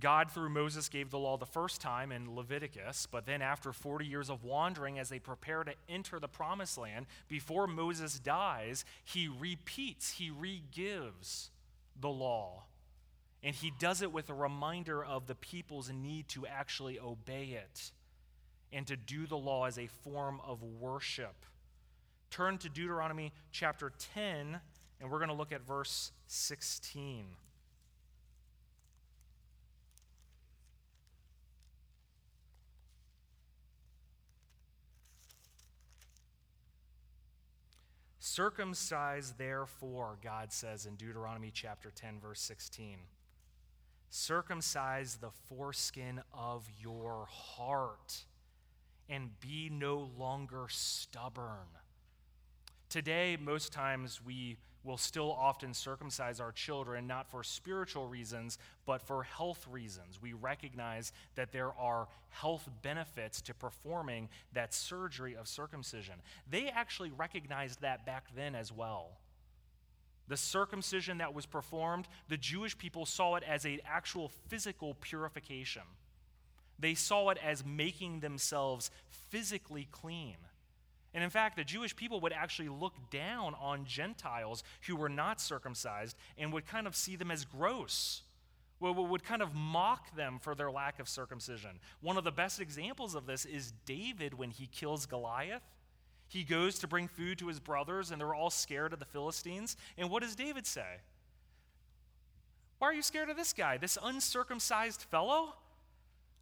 God, 0.00 0.30
through 0.30 0.48
Moses, 0.48 0.88
gave 0.88 1.10
the 1.10 1.18
law 1.18 1.36
the 1.36 1.46
first 1.46 1.80
time 1.80 2.10
in 2.10 2.34
Leviticus, 2.34 3.06
but 3.10 3.26
then 3.26 3.40
after 3.40 3.72
40 3.72 4.04
years 4.04 4.28
of 4.28 4.42
wandering, 4.42 4.98
as 4.98 5.08
they 5.08 5.20
prepare 5.20 5.62
to 5.62 5.74
enter 5.88 6.18
the 6.18 6.28
promised 6.28 6.76
land, 6.76 7.06
before 7.28 7.66
Moses 7.66 8.18
dies, 8.18 8.84
he 9.04 9.28
repeats, 9.28 10.12
he 10.12 10.30
re-gives 10.30 11.50
the 12.00 12.08
law. 12.08 12.64
And 13.42 13.54
he 13.54 13.72
does 13.78 14.02
it 14.02 14.12
with 14.12 14.30
a 14.30 14.34
reminder 14.34 15.04
of 15.04 15.26
the 15.26 15.34
people's 15.34 15.90
need 15.92 16.28
to 16.28 16.46
actually 16.46 16.98
obey 16.98 17.58
it 17.62 17.92
and 18.72 18.86
to 18.88 18.96
do 18.96 19.26
the 19.26 19.36
law 19.36 19.66
as 19.66 19.78
a 19.78 19.86
form 19.86 20.40
of 20.44 20.62
worship. 20.62 21.46
Turn 22.30 22.58
to 22.58 22.68
Deuteronomy 22.68 23.32
chapter 23.52 23.92
10, 24.14 24.60
and 25.00 25.10
we're 25.10 25.18
going 25.18 25.28
to 25.28 25.34
look 25.34 25.52
at 25.52 25.60
verse 25.60 26.10
16. 26.26 27.26
Circumcise, 38.34 39.34
therefore, 39.38 40.18
God 40.20 40.52
says 40.52 40.86
in 40.86 40.96
Deuteronomy 40.96 41.52
chapter 41.54 41.92
10, 41.94 42.18
verse 42.18 42.40
16. 42.40 42.96
Circumcise 44.10 45.18
the 45.20 45.30
foreskin 45.48 46.20
of 46.36 46.68
your 46.82 47.28
heart 47.30 48.24
and 49.08 49.38
be 49.38 49.70
no 49.72 50.10
longer 50.18 50.66
stubborn. 50.68 51.78
Today, 52.88 53.38
most 53.40 53.72
times 53.72 54.20
we 54.20 54.56
will 54.84 54.98
still 54.98 55.32
often 55.32 55.74
circumcise 55.74 56.40
our 56.40 56.52
children, 56.52 57.06
not 57.06 57.30
for 57.30 57.42
spiritual 57.42 58.06
reasons, 58.06 58.58
but 58.86 59.00
for 59.02 59.22
health 59.22 59.66
reasons. 59.70 60.20
We 60.20 60.34
recognize 60.34 61.12
that 61.34 61.52
there 61.52 61.72
are 61.72 62.06
health 62.28 62.68
benefits 62.82 63.40
to 63.42 63.54
performing 63.54 64.28
that 64.52 64.74
surgery 64.74 65.34
of 65.34 65.48
circumcision. 65.48 66.14
They 66.50 66.68
actually 66.68 67.10
recognized 67.10 67.80
that 67.80 68.04
back 68.04 68.26
then 68.36 68.54
as 68.54 68.70
well. 68.70 69.18
The 70.28 70.36
circumcision 70.36 71.18
that 71.18 71.34
was 71.34 71.46
performed, 71.46 72.08
the 72.28 72.36
Jewish 72.36 72.76
people 72.78 73.04
saw 73.06 73.36
it 73.36 73.42
as 73.42 73.64
an 73.64 73.80
actual 73.86 74.30
physical 74.48 74.94
purification. 74.94 75.82
They 76.78 76.94
saw 76.94 77.30
it 77.30 77.38
as 77.42 77.64
making 77.64 78.20
themselves 78.20 78.90
physically 79.30 79.88
clean. 79.90 80.36
And 81.14 81.22
in 81.22 81.30
fact, 81.30 81.56
the 81.56 81.64
Jewish 81.64 81.94
people 81.94 82.20
would 82.20 82.32
actually 82.32 82.68
look 82.68 82.94
down 83.10 83.54
on 83.60 83.84
Gentiles 83.84 84.64
who 84.86 84.96
were 84.96 85.08
not 85.08 85.40
circumcised 85.40 86.16
and 86.36 86.52
would 86.52 86.66
kind 86.66 86.88
of 86.88 86.96
see 86.96 87.14
them 87.14 87.30
as 87.30 87.44
gross, 87.44 88.22
would 88.80 89.22
kind 89.22 89.40
of 89.40 89.54
mock 89.54 90.14
them 90.16 90.38
for 90.40 90.56
their 90.56 90.72
lack 90.72 90.98
of 90.98 91.08
circumcision. 91.08 91.78
One 92.00 92.16
of 92.16 92.24
the 92.24 92.32
best 92.32 92.60
examples 92.60 93.14
of 93.14 93.26
this 93.26 93.46
is 93.46 93.72
David 93.86 94.34
when 94.34 94.50
he 94.50 94.66
kills 94.66 95.06
Goliath. 95.06 95.62
He 96.26 96.42
goes 96.42 96.80
to 96.80 96.88
bring 96.88 97.06
food 97.06 97.38
to 97.38 97.46
his 97.46 97.60
brothers, 97.60 98.10
and 98.10 98.20
they're 98.20 98.34
all 98.34 98.50
scared 98.50 98.92
of 98.92 98.98
the 98.98 99.04
Philistines. 99.04 99.76
And 99.96 100.10
what 100.10 100.22
does 100.22 100.34
David 100.34 100.66
say? 100.66 101.00
Why 102.78 102.88
are 102.88 102.92
you 102.92 103.02
scared 103.02 103.30
of 103.30 103.36
this 103.36 103.52
guy, 103.52 103.78
this 103.78 103.96
uncircumcised 104.02 105.02
fellow? 105.02 105.54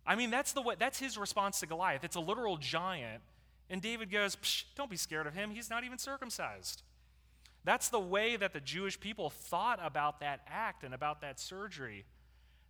I 0.06 0.16
mean, 0.16 0.30
that's, 0.30 0.52
the 0.52 0.62
way, 0.62 0.76
that's 0.78 0.98
his 0.98 1.18
response 1.18 1.60
to 1.60 1.66
Goliath. 1.66 2.04
It's 2.04 2.16
a 2.16 2.20
literal 2.20 2.56
giant. 2.56 3.22
And 3.72 3.80
David 3.80 4.10
goes, 4.10 4.36
Don't 4.76 4.90
be 4.90 4.98
scared 4.98 5.26
of 5.26 5.34
him. 5.34 5.50
He's 5.50 5.70
not 5.70 5.82
even 5.82 5.96
circumcised. 5.96 6.82
That's 7.64 7.88
the 7.88 7.98
way 7.98 8.36
that 8.36 8.52
the 8.52 8.60
Jewish 8.60 9.00
people 9.00 9.30
thought 9.30 9.80
about 9.82 10.20
that 10.20 10.42
act 10.46 10.84
and 10.84 10.92
about 10.92 11.22
that 11.22 11.40
surgery. 11.40 12.04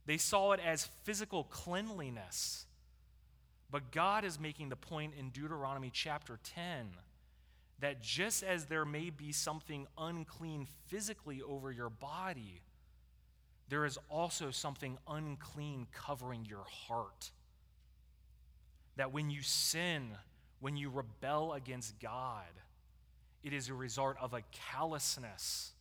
They 0.07 0.17
saw 0.17 0.53
it 0.53 0.61
as 0.65 0.88
physical 1.03 1.43
cleanliness. 1.43 2.67
But 3.69 3.91
God 3.91 4.25
is 4.25 4.38
making 4.38 4.69
the 4.69 4.77
point 4.77 5.15
in 5.19 5.31
Deuteronomy 5.31 5.91
chapter 5.93 6.38
10 6.45 6.91
that 7.81 8.01
just 8.01 8.45
as 8.45 8.67
there 8.67 8.85
may 8.85 9.11
be 9.11 9.33
something 9.33 9.88
unclean 9.99 10.69
physically 10.87 11.43
over 11.43 11.73
your 11.73 11.91
body, 11.91 12.62
there 13.69 13.85
is 13.85 13.99
also 14.09 14.53
something 14.53 14.99
unclean 15.09 15.88
covering 15.91 16.47
your 16.49 16.65
heart. 16.87 17.33
That 18.95 19.12
when 19.12 19.31
you 19.31 19.43
sin, 19.43 20.11
when 20.62 20.77
you 20.77 20.88
rebel 20.88 21.53
against 21.53 21.98
God, 22.01 22.46
it 23.42 23.53
is 23.53 23.68
a 23.68 23.75
result 23.75 24.16
of 24.20 24.33
a 24.33 24.42
callousness, 24.70 25.72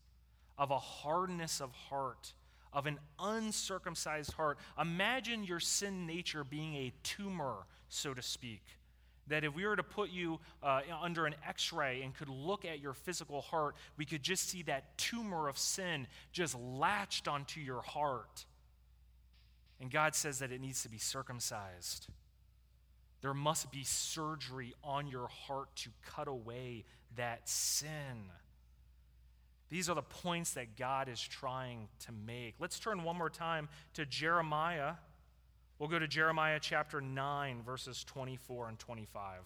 of 0.58 0.72
a 0.72 0.80
hardness 0.80 1.62
of 1.62 1.72
heart, 1.72 2.34
of 2.74 2.88
an 2.88 2.98
uncircumcised 3.20 4.34
heart. 4.34 4.58
Imagine 4.80 5.44
your 5.44 5.60
sin 5.60 6.08
nature 6.08 6.44
being 6.44 6.74
a 6.74 6.91
tumor, 7.04 7.67
so 7.89 8.13
to 8.13 8.24
speak 8.24 8.63
that 9.28 9.44
if 9.44 9.56
we 9.56 9.65
were 9.65 9.76
to 9.76 9.84
put 9.84 10.10
you 10.10 10.39
uh, 10.63 10.82
under 11.02 11.26
an 11.26 11.36
x 11.48 11.72
ray 11.72 12.02
and 12.02 12.13
could 12.15 12.28
look 12.28 12.65
at 12.65 12.80
your 12.80 12.94
physical 12.94 13.41
heart, 13.41 13.76
we 13.96 14.04
could 14.04 14.24
just 14.24 14.50
see 14.50 14.63
that 14.63 14.98
tumor 14.98 15.48
of 15.48 15.58
sin 15.58 16.08
just 16.32 16.56
latched 16.60 17.28
onto 17.28 17.62
your 17.62 17.82
heart. 17.82 18.46
And 19.80 19.91
God 19.91 20.15
says 20.15 20.39
that 20.39 20.52
it 20.52 20.60
needs 20.60 20.82
to 20.84 20.89
be 20.89 20.98
circumcised. 20.98 22.08
There 23.22 23.34
must 23.34 23.72
be 23.72 23.84
surgery 23.84 24.74
on 24.84 25.08
your 25.08 25.28
heart 25.28 25.76
to 25.78 25.90
cut 26.06 26.28
away 26.28 26.86
that 27.16 27.48
sin. 27.48 28.30
These 29.70 29.90
are 29.90 29.96
the 29.96 30.02
points 30.02 30.54
that 30.54 30.76
God 30.76 31.08
is 31.08 31.22
trying 31.22 31.88
to 32.06 32.12
make. 32.12 32.56
Let's 32.60 32.80
turn 32.80 33.04
one 33.04 33.18
more 33.18 33.30
time 33.30 33.70
to 33.94 34.06
Jeremiah 34.06 34.94
We'll 35.82 35.90
go 35.90 35.98
to 35.98 36.08
Jeremiah 36.08 36.60
chapter 36.62 37.02
9, 37.02 37.64
verses 37.64 38.04
24 38.04 38.70
and 38.70 38.78
25. 38.78 39.40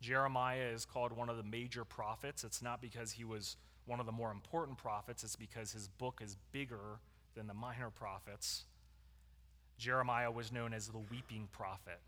Jeremiah 0.00 0.70
is 0.72 0.86
called 0.86 1.12
one 1.12 1.28
of 1.28 1.36
the 1.36 1.42
major 1.42 1.84
prophets. 1.84 2.42
It's 2.42 2.62
not 2.62 2.80
because 2.80 3.12
he 3.12 3.22
was 3.22 3.58
one 3.84 4.00
of 4.00 4.06
the 4.06 4.12
more 4.12 4.30
important 4.30 4.78
prophets, 4.78 5.24
it's 5.24 5.36
because 5.36 5.72
his 5.72 5.88
book 5.88 6.22
is 6.24 6.38
bigger 6.52 7.00
than 7.34 7.48
the 7.48 7.52
minor 7.52 7.90
prophets. 7.90 8.64
Jeremiah 9.78 10.30
was 10.30 10.52
known 10.52 10.72
as 10.72 10.88
the 10.88 10.98
weeping 10.98 11.48
prophet. 11.52 12.00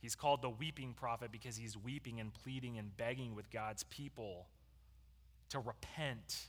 He's 0.00 0.14
called 0.14 0.42
the 0.42 0.50
weeping 0.50 0.94
prophet 0.94 1.30
because 1.30 1.56
he's 1.56 1.76
weeping 1.76 2.20
and 2.20 2.32
pleading 2.32 2.78
and 2.78 2.96
begging 2.96 3.34
with 3.34 3.50
God's 3.50 3.82
people 3.84 4.46
to 5.50 5.58
repent 5.58 6.48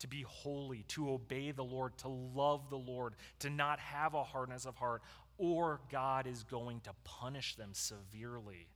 to 0.00 0.08
be 0.08 0.22
holy, 0.22 0.84
to 0.88 1.10
obey 1.10 1.50
the 1.50 1.64
Lord, 1.64 1.96
to 1.98 2.08
love 2.08 2.70
the 2.70 2.78
Lord, 2.78 3.14
to 3.40 3.50
not 3.50 3.78
have 3.80 4.14
a 4.14 4.24
hardness 4.24 4.64
of 4.64 4.76
heart, 4.76 5.02
or 5.36 5.80
God 5.90 6.26
is 6.26 6.44
going 6.44 6.80
to 6.82 6.90
punish 7.04 7.56
them 7.56 7.70
severely. 7.72 8.68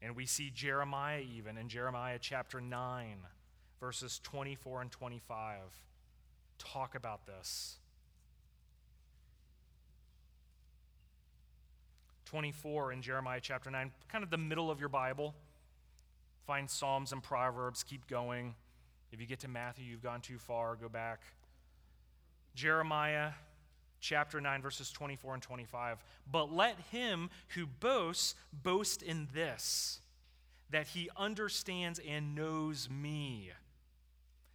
And 0.00 0.14
we 0.14 0.26
see 0.26 0.50
Jeremiah 0.50 1.22
even 1.36 1.56
in 1.56 1.68
Jeremiah 1.68 2.18
chapter 2.20 2.60
9, 2.60 3.16
verses 3.80 4.20
24 4.22 4.82
and 4.82 4.90
25, 4.90 5.58
talk 6.58 6.94
about 6.94 7.26
this. 7.26 7.78
24 12.28 12.92
in 12.92 13.00
Jeremiah 13.00 13.40
chapter 13.40 13.70
9, 13.70 13.90
kind 14.10 14.22
of 14.22 14.28
the 14.28 14.36
middle 14.36 14.70
of 14.70 14.80
your 14.80 14.90
Bible. 14.90 15.34
Find 16.46 16.68
Psalms 16.68 17.12
and 17.12 17.22
Proverbs, 17.22 17.82
keep 17.82 18.06
going. 18.06 18.54
If 19.10 19.20
you 19.20 19.26
get 19.26 19.40
to 19.40 19.48
Matthew, 19.48 19.86
you've 19.86 20.02
gone 20.02 20.20
too 20.20 20.36
far, 20.36 20.76
go 20.76 20.90
back. 20.90 21.22
Jeremiah 22.54 23.30
chapter 24.00 24.42
9, 24.42 24.60
verses 24.60 24.92
24 24.92 25.34
and 25.34 25.42
25. 25.42 26.04
But 26.30 26.52
let 26.52 26.76
him 26.90 27.30
who 27.54 27.66
boasts 27.66 28.34
boast 28.52 29.02
in 29.02 29.28
this, 29.32 30.00
that 30.68 30.88
he 30.88 31.08
understands 31.16 31.98
and 32.06 32.34
knows 32.34 32.90
me 32.90 33.52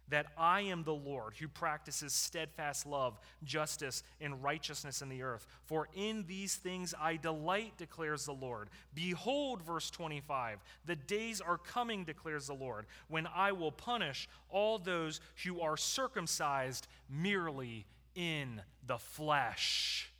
that 0.08 0.26
I 0.36 0.62
am 0.62 0.84
the 0.84 0.94
Lord 0.94 1.34
who 1.38 1.48
practices 1.48 2.12
steadfast 2.12 2.86
love, 2.86 3.18
justice, 3.42 4.02
and 4.20 4.42
righteousness 4.42 5.02
in 5.02 5.08
the 5.08 5.22
earth. 5.22 5.46
For 5.64 5.88
in 5.94 6.24
these 6.26 6.56
things 6.56 6.94
I 7.00 7.16
delight, 7.16 7.76
declares 7.78 8.26
the 8.26 8.32
Lord. 8.32 8.68
Behold, 8.94 9.62
verse 9.62 9.90
25, 9.90 10.62
the 10.84 10.96
days 10.96 11.40
are 11.40 11.58
coming, 11.58 12.04
declares 12.04 12.46
the 12.46 12.54
Lord, 12.54 12.86
when 13.08 13.26
I 13.34 13.52
will 13.52 13.72
punish 13.72 14.28
all 14.50 14.78
those 14.78 15.20
who 15.44 15.60
are 15.60 15.76
circumcised 15.76 16.86
merely 17.08 17.86
in 18.14 18.60
the 18.86 18.98
flesh. 18.98 20.10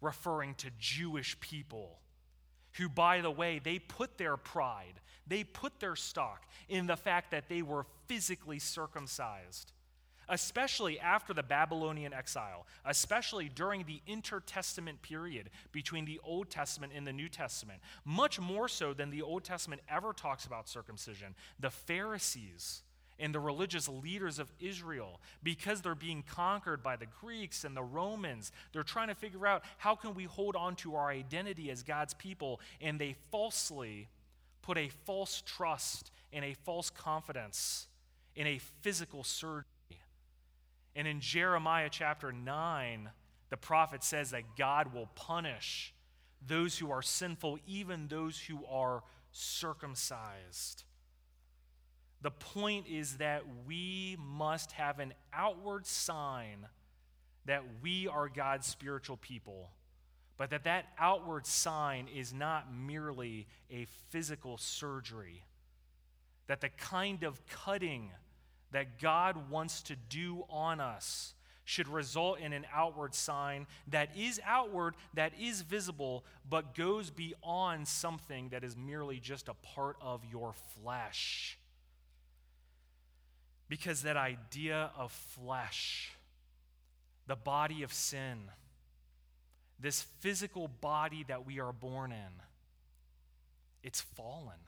Referring 0.00 0.54
to 0.56 0.70
Jewish 0.78 1.38
people 1.40 1.98
who, 2.76 2.88
by 2.88 3.20
the 3.20 3.30
way, 3.30 3.60
they 3.62 3.78
put 3.78 4.18
their 4.18 4.36
pride, 4.36 5.00
they 5.26 5.44
put 5.44 5.80
their 5.80 5.96
stock 5.96 6.44
in 6.68 6.86
the 6.86 6.96
fact 6.96 7.30
that 7.30 7.48
they 7.48 7.62
were 7.62 7.86
physically 8.06 8.58
circumcised, 8.58 9.72
especially 10.28 10.98
after 11.00 11.32
the 11.32 11.42
Babylonian 11.42 12.12
exile, 12.12 12.66
especially 12.84 13.48
during 13.48 13.84
the 13.84 14.00
intertestament 14.06 15.00
period 15.02 15.50
between 15.72 16.04
the 16.04 16.20
Old 16.24 16.50
Testament 16.50 16.92
and 16.94 17.06
the 17.06 17.12
New 17.12 17.28
Testament, 17.28 17.80
much 18.04 18.40
more 18.40 18.68
so 18.68 18.92
than 18.92 19.10
the 19.10 19.22
Old 19.22 19.44
Testament 19.44 19.82
ever 19.88 20.12
talks 20.12 20.44
about 20.44 20.68
circumcision. 20.68 21.34
The 21.60 21.70
Pharisees, 21.70 22.82
and 23.18 23.34
the 23.34 23.40
religious 23.40 23.88
leaders 23.88 24.38
of 24.38 24.52
Israel 24.60 25.20
because 25.42 25.80
they're 25.80 25.94
being 25.94 26.22
conquered 26.22 26.82
by 26.82 26.96
the 26.96 27.06
Greeks 27.06 27.64
and 27.64 27.76
the 27.76 27.82
Romans. 27.82 28.52
They're 28.72 28.82
trying 28.82 29.08
to 29.08 29.14
figure 29.14 29.46
out 29.46 29.64
how 29.78 29.94
can 29.94 30.14
we 30.14 30.24
hold 30.24 30.56
on 30.56 30.76
to 30.76 30.96
our 30.96 31.08
identity 31.08 31.70
as 31.70 31.82
God's 31.82 32.14
people 32.14 32.60
and 32.80 32.98
they 32.98 33.16
falsely 33.30 34.08
put 34.62 34.76
a 34.76 34.90
false 35.04 35.42
trust 35.46 36.10
and 36.32 36.44
a 36.44 36.54
false 36.64 36.90
confidence 36.90 37.86
in 38.34 38.46
a 38.46 38.58
physical 38.82 39.24
surgery. 39.24 39.64
And 40.94 41.06
in 41.06 41.20
Jeremiah 41.20 41.88
chapter 41.90 42.32
9, 42.32 43.10
the 43.50 43.56
prophet 43.56 44.02
says 44.02 44.30
that 44.30 44.56
God 44.56 44.92
will 44.92 45.08
punish 45.14 45.94
those 46.46 46.78
who 46.78 46.90
are 46.90 47.02
sinful, 47.02 47.58
even 47.66 48.08
those 48.08 48.38
who 48.38 48.64
are 48.66 49.02
circumcised. 49.30 50.84
The 52.26 52.32
point 52.32 52.88
is 52.88 53.18
that 53.18 53.44
we 53.68 54.16
must 54.18 54.72
have 54.72 54.98
an 54.98 55.14
outward 55.32 55.86
sign 55.86 56.66
that 57.44 57.62
we 57.80 58.08
are 58.08 58.28
God's 58.28 58.66
spiritual 58.66 59.16
people, 59.16 59.70
but 60.36 60.50
that 60.50 60.64
that 60.64 60.86
outward 60.98 61.46
sign 61.46 62.08
is 62.12 62.34
not 62.34 62.74
merely 62.74 63.46
a 63.70 63.86
physical 64.10 64.58
surgery. 64.58 65.44
That 66.48 66.60
the 66.60 66.68
kind 66.70 67.22
of 67.22 67.46
cutting 67.46 68.10
that 68.72 68.98
God 68.98 69.48
wants 69.48 69.82
to 69.82 69.94
do 69.94 70.46
on 70.50 70.80
us 70.80 71.32
should 71.64 71.86
result 71.86 72.40
in 72.40 72.52
an 72.52 72.66
outward 72.74 73.14
sign 73.14 73.68
that 73.86 74.08
is 74.16 74.40
outward, 74.44 74.96
that 75.14 75.30
is 75.40 75.62
visible, 75.62 76.24
but 76.50 76.74
goes 76.74 77.08
beyond 77.08 77.86
something 77.86 78.48
that 78.48 78.64
is 78.64 78.76
merely 78.76 79.20
just 79.20 79.46
a 79.46 79.54
part 79.54 79.96
of 80.00 80.22
your 80.28 80.54
flesh. 80.82 81.56
Because 83.68 84.02
that 84.02 84.16
idea 84.16 84.90
of 84.96 85.10
flesh, 85.12 86.12
the 87.26 87.36
body 87.36 87.82
of 87.82 87.92
sin, 87.92 88.50
this 89.78 90.02
physical 90.20 90.68
body 90.68 91.24
that 91.28 91.46
we 91.46 91.58
are 91.58 91.72
born 91.72 92.12
in, 92.12 92.42
it's 93.82 94.00
fallen. 94.00 94.58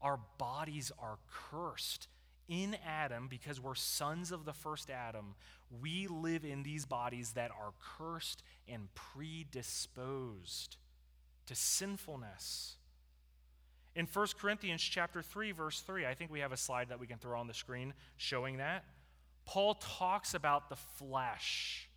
Our 0.00 0.18
bodies 0.38 0.92
are 0.98 1.18
cursed. 1.50 2.08
In 2.48 2.76
Adam, 2.84 3.28
because 3.28 3.60
we're 3.60 3.76
sons 3.76 4.32
of 4.32 4.44
the 4.44 4.52
first 4.52 4.90
Adam, 4.90 5.36
we 5.80 6.08
live 6.08 6.44
in 6.44 6.64
these 6.64 6.84
bodies 6.84 7.32
that 7.34 7.52
are 7.52 7.72
cursed 7.96 8.42
and 8.66 8.88
predisposed 8.94 10.76
to 11.46 11.54
sinfulness. 11.54 12.74
In 13.96 14.06
1 14.06 14.26
Corinthians 14.38 14.82
chapter 14.82 15.22
3 15.22 15.52
verse 15.52 15.80
3, 15.80 16.06
I 16.06 16.14
think 16.14 16.30
we 16.30 16.40
have 16.40 16.52
a 16.52 16.56
slide 16.56 16.88
that 16.90 17.00
we 17.00 17.06
can 17.06 17.18
throw 17.18 17.38
on 17.38 17.46
the 17.46 17.54
screen 17.54 17.94
showing 18.16 18.58
that. 18.58 18.84
Paul 19.44 19.74
talks 19.74 20.34
about 20.34 20.68
the 20.68 20.76
flesh 20.76 21.90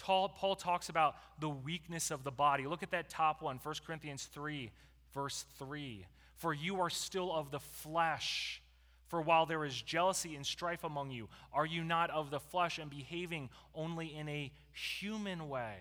Paul 0.00 0.56
talks 0.56 0.88
about 0.88 1.16
the 1.38 1.48
weakness 1.48 2.10
of 2.10 2.24
the 2.24 2.30
body. 2.30 2.66
Look 2.66 2.82
at 2.82 2.90
that 2.92 3.10
top 3.10 3.42
one, 3.42 3.60
1 3.62 3.74
Corinthians 3.86 4.24
3, 4.32 4.70
verse 5.14 5.44
3. 5.58 6.06
For 6.36 6.54
you 6.54 6.80
are 6.80 6.90
still 6.90 7.32
of 7.32 7.50
the 7.50 7.60
flesh. 7.60 8.62
For 9.08 9.20
while 9.20 9.44
there 9.44 9.64
is 9.64 9.80
jealousy 9.82 10.36
and 10.36 10.46
strife 10.46 10.84
among 10.84 11.10
you, 11.10 11.28
are 11.52 11.66
you 11.66 11.82
not 11.82 12.10
of 12.10 12.30
the 12.30 12.38
flesh 12.38 12.78
and 12.78 12.88
behaving 12.88 13.50
only 13.74 14.14
in 14.14 14.28
a 14.28 14.52
human 14.72 15.48
way? 15.48 15.76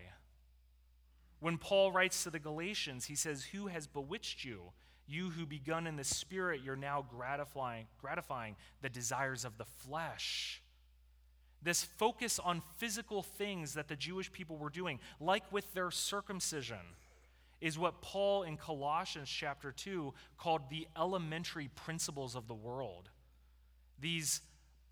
When 1.40 1.58
Paul 1.58 1.92
writes 1.92 2.24
to 2.24 2.30
the 2.30 2.40
Galatians, 2.40 3.06
he 3.06 3.16
says, 3.16 3.46
Who 3.46 3.68
has 3.68 3.88
bewitched 3.88 4.44
you? 4.44 4.72
You 5.10 5.32
who 5.32 5.48
begun 5.48 5.88
in 5.88 5.96
the 5.96 6.04
spirit, 6.04 6.62
you're 6.64 6.76
now 6.76 7.04
gratifying, 7.10 7.88
gratifying 8.00 8.56
the 8.84 8.90
desires 8.90 9.44
of 9.44 9.58
the 9.58 9.66
flesh. 9.66 10.62
This 11.64 11.84
focus 11.84 12.38
on 12.38 12.62
physical 12.78 13.24
things 13.24 13.74
that 13.74 13.88
the 13.88 13.96
Jewish 13.96 14.32
people 14.32 14.56
were 14.58 14.70
doing, 14.70 15.00
like 15.20 15.52
with 15.52 15.74
their 15.74 15.90
circumcision, 15.90 16.78
is 17.60 17.78
what 17.78 18.02
Paul 18.02 18.44
in 18.44 18.56
Colossians 18.56 19.30
chapter 19.30 19.72
2 19.72 20.14
called 20.38 20.70
the 20.70 20.88
elementary 20.96 21.70
principles 21.76 22.36
of 22.36 22.48
the 22.48 22.54
world. 22.54 23.10
These 24.00 24.42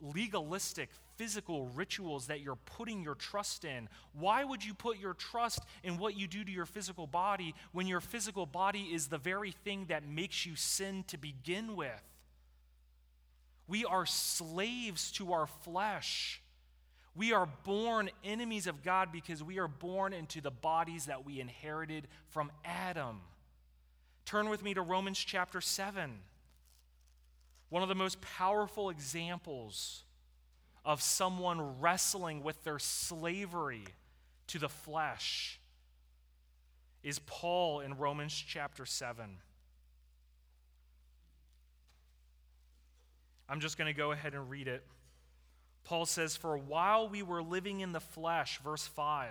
legalistic, 0.01 0.89
physical 1.17 1.65
rituals 1.75 2.27
that 2.27 2.41
you're 2.41 2.55
putting 2.55 3.03
your 3.03 3.15
trust 3.15 3.65
in. 3.65 3.89
Why 4.13 4.43
would 4.43 4.63
you 4.63 4.73
put 4.73 4.99
your 4.99 5.13
trust 5.13 5.59
in 5.83 5.97
what 5.97 6.15
you 6.15 6.27
do 6.27 6.43
to 6.43 6.51
your 6.51 6.65
physical 6.65 7.07
body 7.07 7.53
when 7.71 7.87
your 7.87 8.01
physical 8.01 8.45
body 8.45 8.89
is 8.93 9.07
the 9.07 9.17
very 9.17 9.51
thing 9.51 9.85
that 9.89 10.07
makes 10.07 10.45
you 10.45 10.55
sin 10.55 11.03
to 11.07 11.17
begin 11.17 11.75
with? 11.75 12.03
We 13.67 13.83
are 13.83 14.05
slaves 14.05 15.11
to 15.13 15.33
our 15.33 15.47
flesh. 15.47 16.41
We 17.15 17.33
are 17.33 17.47
born 17.63 18.09
enemies 18.23 18.67
of 18.67 18.83
God 18.83 19.11
because 19.11 19.43
we 19.43 19.59
are 19.59 19.67
born 19.67 20.13
into 20.13 20.39
the 20.39 20.51
bodies 20.51 21.07
that 21.07 21.25
we 21.25 21.41
inherited 21.41 22.07
from 22.29 22.51
Adam. 22.63 23.21
Turn 24.25 24.49
with 24.49 24.63
me 24.63 24.73
to 24.75 24.81
Romans 24.81 25.17
chapter 25.17 25.59
7. 25.59 26.19
One 27.69 27.83
of 27.83 27.89
the 27.89 27.95
most 27.95 28.21
powerful 28.21 28.89
examples 28.89 30.03
of 30.87 31.01
someone 31.01 31.81
wrestling 31.81 32.41
with 32.41 32.63
their 32.63 32.79
slavery 32.79 33.83
to 34.47 34.57
the 34.57 34.69
flesh 34.69 35.59
is 37.03 37.19
Paul 37.19 37.81
in 37.81 37.97
Romans 37.97 38.33
chapter 38.33 38.85
7. 38.85 39.25
I'm 43.49 43.59
just 43.59 43.77
going 43.77 43.93
to 43.93 43.97
go 43.97 44.13
ahead 44.13 44.33
and 44.33 44.49
read 44.49 44.69
it. 44.69 44.81
Paul 45.83 46.05
says, 46.05 46.37
For 46.37 46.57
while 46.57 47.09
we 47.09 47.21
were 47.21 47.43
living 47.43 47.81
in 47.81 47.91
the 47.91 47.99
flesh, 47.99 48.61
verse 48.63 48.87
5 48.87 49.27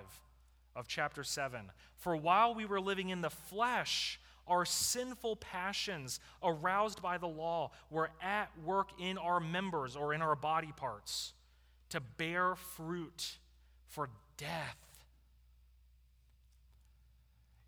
of 0.77 0.87
chapter 0.87 1.25
7, 1.25 1.73
for 1.97 2.15
while 2.17 2.55
we 2.55 2.67
were 2.67 2.83
living 2.83 3.09
in 3.09 3.23
the 3.23 3.31
flesh, 3.31 4.21
our 4.47 4.67
sinful 4.67 5.37
passions 5.37 6.21
aroused 6.43 7.01
by 7.01 7.17
the 7.17 7.27
law 7.27 7.71
were 7.89 8.11
at 8.21 8.51
work 8.63 8.91
in 9.01 9.17
our 9.17 9.41
members 9.41 9.97
or 9.97 10.13
in 10.13 10.21
our 10.21 10.37
body 10.37 10.73
parts 10.77 11.33
to 11.91 12.01
bear 12.01 12.55
fruit 12.55 13.39
for 13.87 14.11
death. 14.37 14.79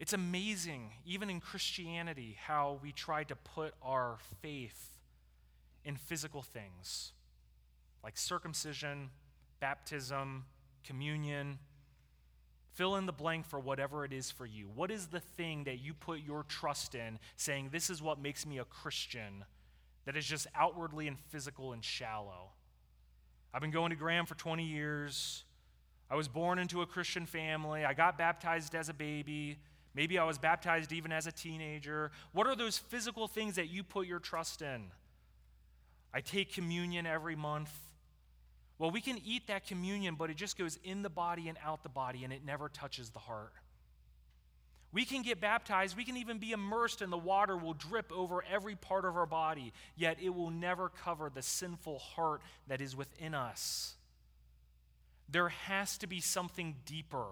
It's 0.01 0.13
amazing, 0.13 0.93
even 1.05 1.29
in 1.29 1.41
Christianity, 1.41 2.37
how 2.41 2.79
we 2.83 2.93
try 2.93 3.25
to 3.25 3.35
put 3.35 3.75
our 3.83 4.19
faith 4.43 4.99
in 5.85 5.97
physical 5.97 6.43
things 6.43 7.13
like 8.05 8.17
circumcision, 8.17 9.11
baptism, 9.61 10.45
communion. 10.85 11.59
Fill 12.75 12.97
in 12.97 13.07
the 13.07 13.13
blank 13.13 13.45
for 13.45 13.59
whatever 13.59 14.05
it 14.05 14.13
is 14.13 14.31
for 14.31 14.47
you. 14.47 14.69
What 14.73 14.91
is 14.93 15.09
the 15.09 15.21
thing 15.21 15.65
that 15.65 15.81
you 15.81 15.95
put 15.95 16.21
your 16.21 16.45
trust 16.45 16.95
in, 16.95 17.19
saying, 17.37 17.71
This 17.73 17.91
is 17.91 18.01
what 18.01 18.21
makes 18.21 18.47
me 18.47 18.59
a 18.59 18.65
Christian, 18.65 19.45
that 20.05 20.17
is 20.17 20.25
just 20.25 20.47
outwardly 20.55 21.09
and 21.09 21.19
physical 21.19 21.73
and 21.73 21.85
shallow? 21.85 22.53
I've 23.53 23.61
been 23.61 23.71
going 23.71 23.91
to 23.91 23.97
Graham 23.97 24.27
for 24.27 24.35
20 24.35 24.65
years. 24.65 25.45
I 26.11 26.17
was 26.17 26.29
born 26.29 26.59
into 26.59 26.83
a 26.83 26.87
Christian 26.87 27.27
family. 27.27 27.85
I 27.85 27.95
got 27.95 28.19
baptized 28.19 28.75
as 28.75 28.89
a 28.89 28.95
baby. 28.95 29.59
Maybe 29.95 30.19
I 30.19 30.25
was 30.25 30.39
baptized 30.39 30.93
even 30.93 31.13
as 31.13 31.27
a 31.27 31.33
teenager. 31.33 32.11
What 32.33 32.47
are 32.47 32.57
those 32.57 32.79
physical 32.79 33.27
things 33.27 33.57
that 33.57 33.69
you 33.69 33.83
put 33.83 34.07
your 34.07 34.19
trust 34.19 34.63
in? 34.63 34.85
I 36.13 36.21
take 36.21 36.53
communion 36.53 37.07
every 37.07 37.37
month. 37.37 37.73
Well, 38.79 38.91
we 38.91 39.01
can 39.01 39.19
eat 39.25 39.49
that 39.49 39.67
communion, 39.67 40.15
but 40.15 40.31
it 40.31 40.37
just 40.37 40.57
goes 40.57 40.79
in 40.85 41.03
the 41.03 41.11
body 41.11 41.49
and 41.49 41.59
out 41.65 41.83
the 41.83 41.89
body, 41.89 42.25
and 42.25 42.33
it 42.33 42.45
never 42.45 42.69
touches 42.69 43.11
the 43.11 43.19
heart. 43.19 43.53
We 44.91 45.05
can 45.05 45.23
get 45.23 45.41
baptized, 45.41 45.97
we 45.97 46.05
can 46.05 46.17
even 46.17 46.39
be 46.39 46.53
immersed, 46.53 47.03
and 47.03 47.13
the 47.13 47.19
water 47.19 47.57
will 47.57 47.75
drip 47.75 48.11
over 48.11 48.43
every 48.51 48.75
part 48.75 49.05
of 49.05 49.17
our 49.17 49.27
body, 49.27 49.73
yet 49.97 50.17
it 50.23 50.31
will 50.31 50.51
never 50.51 50.89
cover 50.89 51.31
the 51.31 51.43
sinful 51.43 51.99
heart 51.99 52.41
that 52.69 52.81
is 52.81 52.97
within 52.97 53.35
us. 53.35 53.97
There 55.29 55.51
has 55.51 55.99
to 55.99 56.07
be 56.07 56.21
something 56.21 56.77
deeper. 56.87 57.27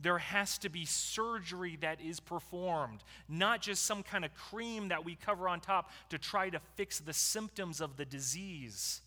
There 0.00 0.18
has 0.18 0.56
to 0.58 0.70
be 0.70 0.86
surgery 0.86 1.76
that 1.82 2.00
is 2.00 2.20
performed, 2.20 3.02
not 3.28 3.60
just 3.60 3.84
some 3.84 4.02
kind 4.02 4.24
of 4.24 4.34
cream 4.34 4.88
that 4.88 5.04
we 5.04 5.14
cover 5.14 5.48
on 5.48 5.60
top 5.60 5.90
to 6.08 6.18
try 6.18 6.48
to 6.48 6.60
fix 6.74 7.00
the 7.00 7.12
symptoms 7.12 7.82
of 7.82 7.96
the 7.98 8.04
disease. 8.06 9.02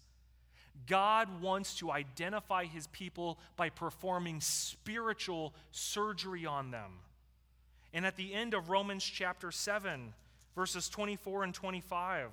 God 0.87 1.41
wants 1.41 1.75
to 1.75 1.91
identify 1.91 2.65
his 2.65 2.87
people 2.87 3.39
by 3.55 3.69
performing 3.69 4.39
spiritual 4.39 5.53
surgery 5.71 6.45
on 6.45 6.71
them. 6.71 6.91
And 7.93 8.05
at 8.05 8.15
the 8.15 8.33
end 8.33 8.53
of 8.53 8.69
Romans 8.69 9.03
chapter 9.03 9.51
7, 9.51 10.13
verses 10.55 10.89
24 10.89 11.43
and 11.43 11.53
25, 11.53 12.29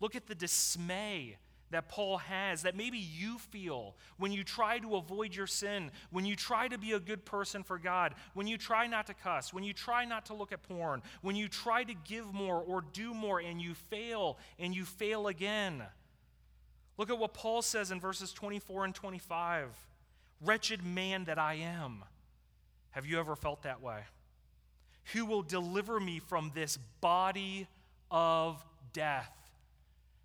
look 0.00 0.14
at 0.14 0.26
the 0.26 0.34
dismay 0.34 1.36
that 1.70 1.88
Paul 1.88 2.18
has, 2.18 2.62
that 2.62 2.76
maybe 2.76 2.98
you 2.98 3.38
feel 3.38 3.96
when 4.18 4.30
you 4.30 4.44
try 4.44 4.78
to 4.78 4.96
avoid 4.96 5.34
your 5.34 5.48
sin, 5.48 5.90
when 6.10 6.24
you 6.24 6.36
try 6.36 6.68
to 6.68 6.78
be 6.78 6.92
a 6.92 7.00
good 7.00 7.24
person 7.24 7.62
for 7.62 7.78
God, 7.78 8.14
when 8.34 8.46
you 8.46 8.56
try 8.56 8.86
not 8.86 9.06
to 9.08 9.14
cuss, 9.14 9.52
when 9.52 9.64
you 9.64 9.72
try 9.72 10.04
not 10.04 10.26
to 10.26 10.34
look 10.34 10.52
at 10.52 10.62
porn, 10.62 11.02
when 11.22 11.34
you 11.34 11.48
try 11.48 11.82
to 11.82 11.94
give 12.04 12.32
more 12.32 12.60
or 12.60 12.84
do 12.92 13.12
more 13.12 13.40
and 13.40 13.60
you 13.60 13.74
fail 13.74 14.38
and 14.58 14.74
you 14.74 14.84
fail 14.84 15.26
again. 15.26 15.82
Look 16.98 17.10
at 17.10 17.18
what 17.18 17.34
Paul 17.34 17.62
says 17.62 17.90
in 17.90 18.00
verses 18.00 18.32
24 18.32 18.84
and 18.84 18.94
25 18.94 19.68
Wretched 20.42 20.84
man 20.84 21.24
that 21.24 21.38
I 21.38 21.54
am. 21.54 22.04
Have 22.90 23.06
you 23.06 23.18
ever 23.18 23.34
felt 23.34 23.62
that 23.62 23.80
way? 23.80 24.00
Who 25.12 25.24
will 25.24 25.42
deliver 25.42 26.00
me 26.00 26.18
from 26.18 26.52
this 26.54 26.78
body 27.00 27.68
of 28.10 28.64
death 28.92 29.32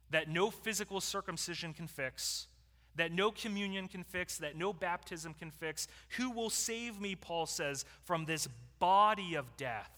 that 0.10 0.30
no 0.30 0.50
physical 0.50 1.00
circumcision 1.00 1.74
can 1.74 1.88
fix, 1.88 2.48
that 2.96 3.12
no 3.12 3.32
communion 3.32 3.88
can 3.88 4.04
fix, 4.04 4.38
that 4.40 4.56
no 4.56 4.74
baptism 4.74 5.34
can 5.34 5.52
fix? 5.52 5.88
Who 6.18 6.32
will 6.32 6.50
save 6.50 7.00
me, 7.00 7.16
Paul 7.16 7.46
says, 7.46 7.86
from 8.04 8.26
this 8.26 8.48
body 8.80 9.36
of 9.36 9.56
death? 9.58 9.92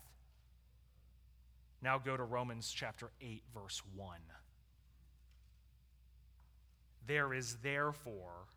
Now 1.81 1.97
go 1.97 2.15
to 2.15 2.23
Romans 2.23 2.71
chapter 2.73 3.09
8, 3.21 3.43
verse 3.53 3.81
1. 3.95 4.17
There 7.05 7.33
is 7.33 7.57
therefore 7.61 8.47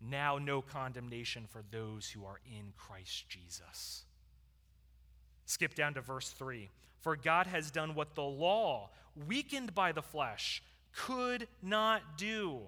now 0.00 0.38
no 0.38 0.62
condemnation 0.62 1.46
for 1.46 1.62
those 1.70 2.08
who 2.08 2.24
are 2.24 2.40
in 2.46 2.72
Christ 2.76 3.28
Jesus. 3.28 4.04
Skip 5.52 5.74
down 5.74 5.92
to 5.92 6.00
verse 6.00 6.30
3. 6.30 6.70
For 7.02 7.14
God 7.14 7.46
has 7.46 7.70
done 7.70 7.94
what 7.94 8.14
the 8.14 8.22
law, 8.22 8.88
weakened 9.28 9.74
by 9.74 9.92
the 9.92 10.00
flesh, 10.00 10.62
could 10.94 11.46
not 11.62 12.16
do 12.16 12.60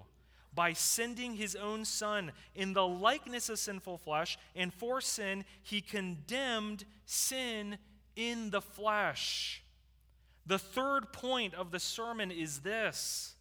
by 0.53 0.73
sending 0.73 1.33
his 1.33 1.55
own 1.55 1.83
Son 1.83 2.31
in 2.53 2.73
the 2.73 2.85
likeness 2.85 3.49
of 3.49 3.57
sinful 3.57 3.97
flesh, 3.97 4.37
and 4.55 4.71
for 4.71 5.01
sin, 5.01 5.45
he 5.63 5.81
condemned 5.81 6.85
sin 7.07 7.79
in 8.15 8.51
the 8.51 8.61
flesh. 8.61 9.63
The 10.45 10.59
third 10.59 11.11
point 11.11 11.55
of 11.55 11.71
the 11.71 11.79
sermon 11.79 12.29
is 12.29 12.59
this 12.59 13.33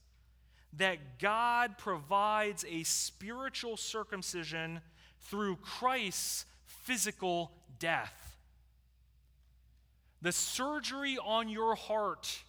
that 0.73 1.19
God 1.19 1.77
provides 1.77 2.65
a 2.67 2.83
spiritual 2.83 3.77
circumcision 3.77 4.81
through 5.21 5.57
Christ's 5.57 6.47
physical 6.65 7.53
death. 7.79 8.34
The 10.25 10.33
surgery 10.33 11.19
on 11.23 11.51
your 11.51 11.75
heart, 11.75 12.43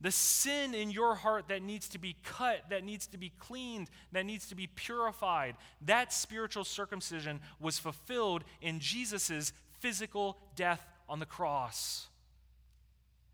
the 0.00 0.12
sin 0.12 0.72
in 0.72 0.92
your 0.92 1.16
heart 1.16 1.48
that 1.48 1.62
needs 1.62 1.88
to 1.88 1.98
be 1.98 2.14
cut, 2.22 2.70
that 2.70 2.84
needs 2.84 3.08
to 3.08 3.18
be 3.18 3.32
cleaned, 3.40 3.90
that 4.12 4.24
needs 4.24 4.46
to 4.50 4.54
be 4.54 4.68
purified, 4.68 5.56
that 5.80 6.12
spiritual 6.12 6.62
circumcision 6.62 7.40
was 7.58 7.80
fulfilled 7.80 8.44
in 8.62 8.78
Jesus' 8.78 9.52
physical 9.80 10.38
death 10.54 10.86
on 11.08 11.18
the 11.18 11.26
cross. 11.26 12.06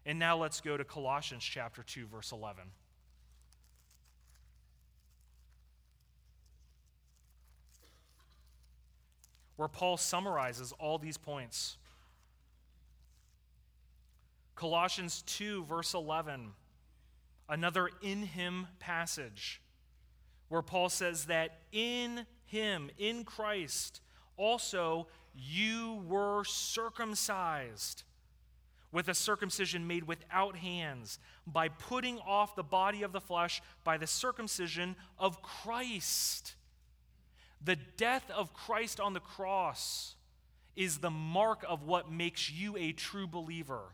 And 0.07 0.19
now 0.19 0.39
let's 0.39 0.63
go 0.63 0.79
to 0.79 0.85
Colossians 0.85 1.45
chapter 1.45 1.83
2 1.83 2.07
verse 2.07 2.33
11. 2.33 2.65
where 9.57 9.69
Paul 9.69 9.97
summarizes 9.97 10.73
all 10.79 10.99
these 10.99 11.17
points. 11.17 11.79
Colossians 14.57 15.23
2, 15.27 15.65
verse 15.65 15.93
11, 15.93 16.53
another 17.49 17.91
in 18.03 18.23
him 18.23 18.67
passage, 18.81 19.61
where 20.49 20.63
Paul 20.63 20.89
says 20.89 21.27
that 21.27 21.59
in 21.73 22.27
him, 22.47 22.91
in 22.99 23.25
Christ, 23.25 24.01
also 24.39 25.09
you 25.35 26.03
were 26.07 26.43
circumcised 26.45 28.05
with 28.93 29.09
a 29.09 29.15
circumcision 29.15 29.87
made 29.87 30.05
without 30.05 30.57
hands, 30.57 31.19
by 31.47 31.69
putting 31.69 32.19
off 32.21 32.57
the 32.57 32.63
body 32.63 33.03
of 33.03 33.13
the 33.13 33.21
flesh 33.21 33.61
by 33.85 33.99
the 33.99 34.07
circumcision 34.07 34.97
of 35.19 35.43
Christ. 35.43 36.55
The 37.63 37.77
death 37.77 38.31
of 38.31 38.55
Christ 38.55 39.01
on 39.01 39.13
the 39.13 39.21
cross 39.21 40.15
is 40.77 40.99
the 40.99 41.11
mark 41.11 41.63
of 41.69 41.83
what 41.83 42.11
makes 42.11 42.51
you 42.51 42.75
a 42.79 42.93
true 42.93 43.27
believer. 43.27 43.93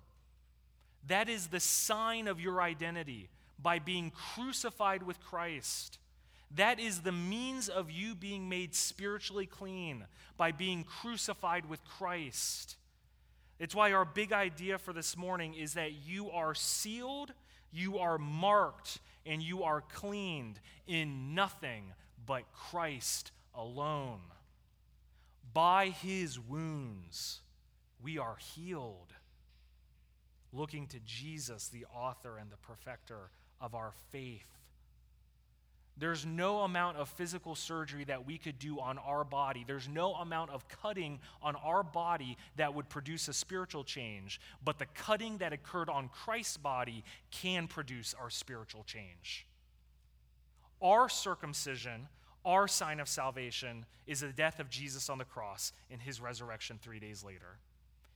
That 1.07 1.29
is 1.29 1.49
the 1.49 1.61
sign 1.61 2.29
of 2.29 2.41
your 2.41 2.63
identity 2.63 3.29
by 3.61 3.79
being 3.79 4.11
crucified 4.11 5.03
with 5.03 5.21
Christ. 5.21 5.99
That 6.55 6.79
is 6.79 7.01
the 7.01 7.13
means 7.13 7.69
of 7.69 7.91
you 7.91 8.15
being 8.15 8.49
made 8.49 8.75
spiritually 8.75 9.47
clean 9.47 10.05
by 10.37 10.53
being 10.53 10.85
crucified 10.85 11.69
with 11.69 11.85
Christ. 11.85 12.77
It's 13.59 13.75
why 13.75 13.93
our 13.93 14.05
big 14.05 14.33
idea 14.33 14.79
for 14.79 14.93
this 14.93 15.17
morning 15.17 15.55
is 15.55 15.75
that 15.75 15.93
you 15.93 16.31
are 16.31 16.55
sealed, 16.55 17.33
you 17.73 17.99
are 17.99 18.19
marked, 18.19 18.99
and 19.25 19.43
you 19.43 19.63
are 19.63 19.81
cleaned 19.81 20.61
in 20.87 21.35
nothing 21.35 21.93
but 22.27 22.43
Christ 22.53 23.31
alone. 23.55 24.21
By 25.55 25.89
his 25.89 26.39
wounds, 26.39 27.41
we 28.03 28.19
are 28.19 28.37
healed. 28.37 29.13
Looking 30.53 30.87
to 30.89 31.01
Jesus, 31.01 31.69
the 31.69 31.87
author 31.95 32.39
and 32.39 32.51
the 32.51 32.57
perfecter 32.57 33.31
of 33.61 33.75
our 33.75 33.93
faith. 34.11 34.47
There's 35.99 36.25
no 36.25 36.61
amount 36.61 36.97
of 36.97 37.09
physical 37.11 37.55
surgery 37.55 38.05
that 38.05 38.27
we 38.27 38.39
could 38.39 38.59
do 38.59 38.81
on 38.81 38.99
our 38.99 39.25
body. 39.25 39.65
There's 39.67 39.89
no 39.89 40.15
amount 40.15 40.51
of 40.51 40.67
cutting 40.69 41.21
on 41.43 41.55
our 41.57 41.83
body 41.83 42.39
that 42.57 42.75
would 42.75 42.89
produce 42.89 43.29
a 43.29 43.33
spiritual 43.33 43.85
change. 43.85 44.41
But 44.65 44.79
the 44.79 44.87
cutting 44.87 45.39
that 45.39 45.53
occurred 45.53 45.91
on 45.91 46.09
Christ's 46.09 46.57
body 46.57 47.05
can 47.31 47.69
produce 47.69 48.15
our 48.19 48.31
spiritual 48.31 48.85
change. 48.85 49.47
Our 50.81 51.09
circumcision, 51.09 52.09
our 52.45 52.67
sign 52.67 52.99
of 52.99 53.09
salvation, 53.09 53.85
is 54.07 54.21
the 54.21 54.29
death 54.29 54.61
of 54.61 54.71
Jesus 54.71 55.11
on 55.11 55.19
the 55.19 55.25
cross 55.25 55.73
and 55.91 56.01
his 56.01 56.21
resurrection 56.21 56.79
three 56.81 57.01
days 57.01 57.23
later. 57.23 57.59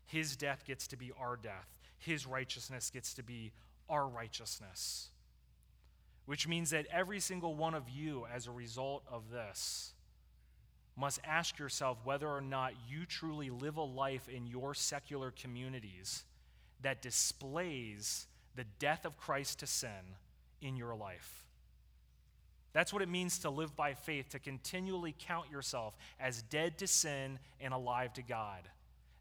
His 0.06 0.34
death 0.34 0.64
gets 0.66 0.86
to 0.88 0.96
be 0.96 1.12
our 1.20 1.36
death, 1.36 1.68
his 1.98 2.26
righteousness 2.26 2.90
gets 2.90 3.14
to 3.14 3.22
be 3.22 3.52
our 3.88 4.06
righteousness 4.06 5.10
which 6.26 6.48
means 6.48 6.70
that 6.70 6.86
every 6.92 7.20
single 7.20 7.54
one 7.54 7.74
of 7.74 7.88
you, 7.88 8.26
as 8.34 8.46
a 8.46 8.50
result 8.50 9.04
of 9.10 9.30
this, 9.30 9.92
must 10.96 11.20
ask 11.24 11.58
yourself 11.58 11.98
whether 12.04 12.28
or 12.28 12.40
not 12.40 12.72
you 12.88 13.06
truly 13.06 13.48
live 13.48 13.76
a 13.76 13.82
life 13.82 14.28
in 14.28 14.46
your 14.46 14.74
secular 14.74 15.30
communities 15.30 16.24
that 16.82 17.00
displays 17.00 18.26
the 18.56 18.64
death 18.78 19.04
of 19.04 19.16
Christ 19.16 19.60
to 19.60 19.66
sin 19.66 20.16
in 20.60 20.76
your 20.76 20.94
life. 20.94 21.44
That's 22.72 22.92
what 22.92 23.02
it 23.02 23.08
means 23.08 23.38
to 23.40 23.50
live 23.50 23.76
by 23.76 23.94
faith, 23.94 24.30
to 24.30 24.38
continually 24.38 25.14
count 25.18 25.50
yourself 25.50 25.96
as 26.18 26.42
dead 26.42 26.76
to 26.78 26.86
sin 26.86 27.38
and 27.60 27.72
alive 27.72 28.12
to 28.14 28.22
God. 28.22 28.68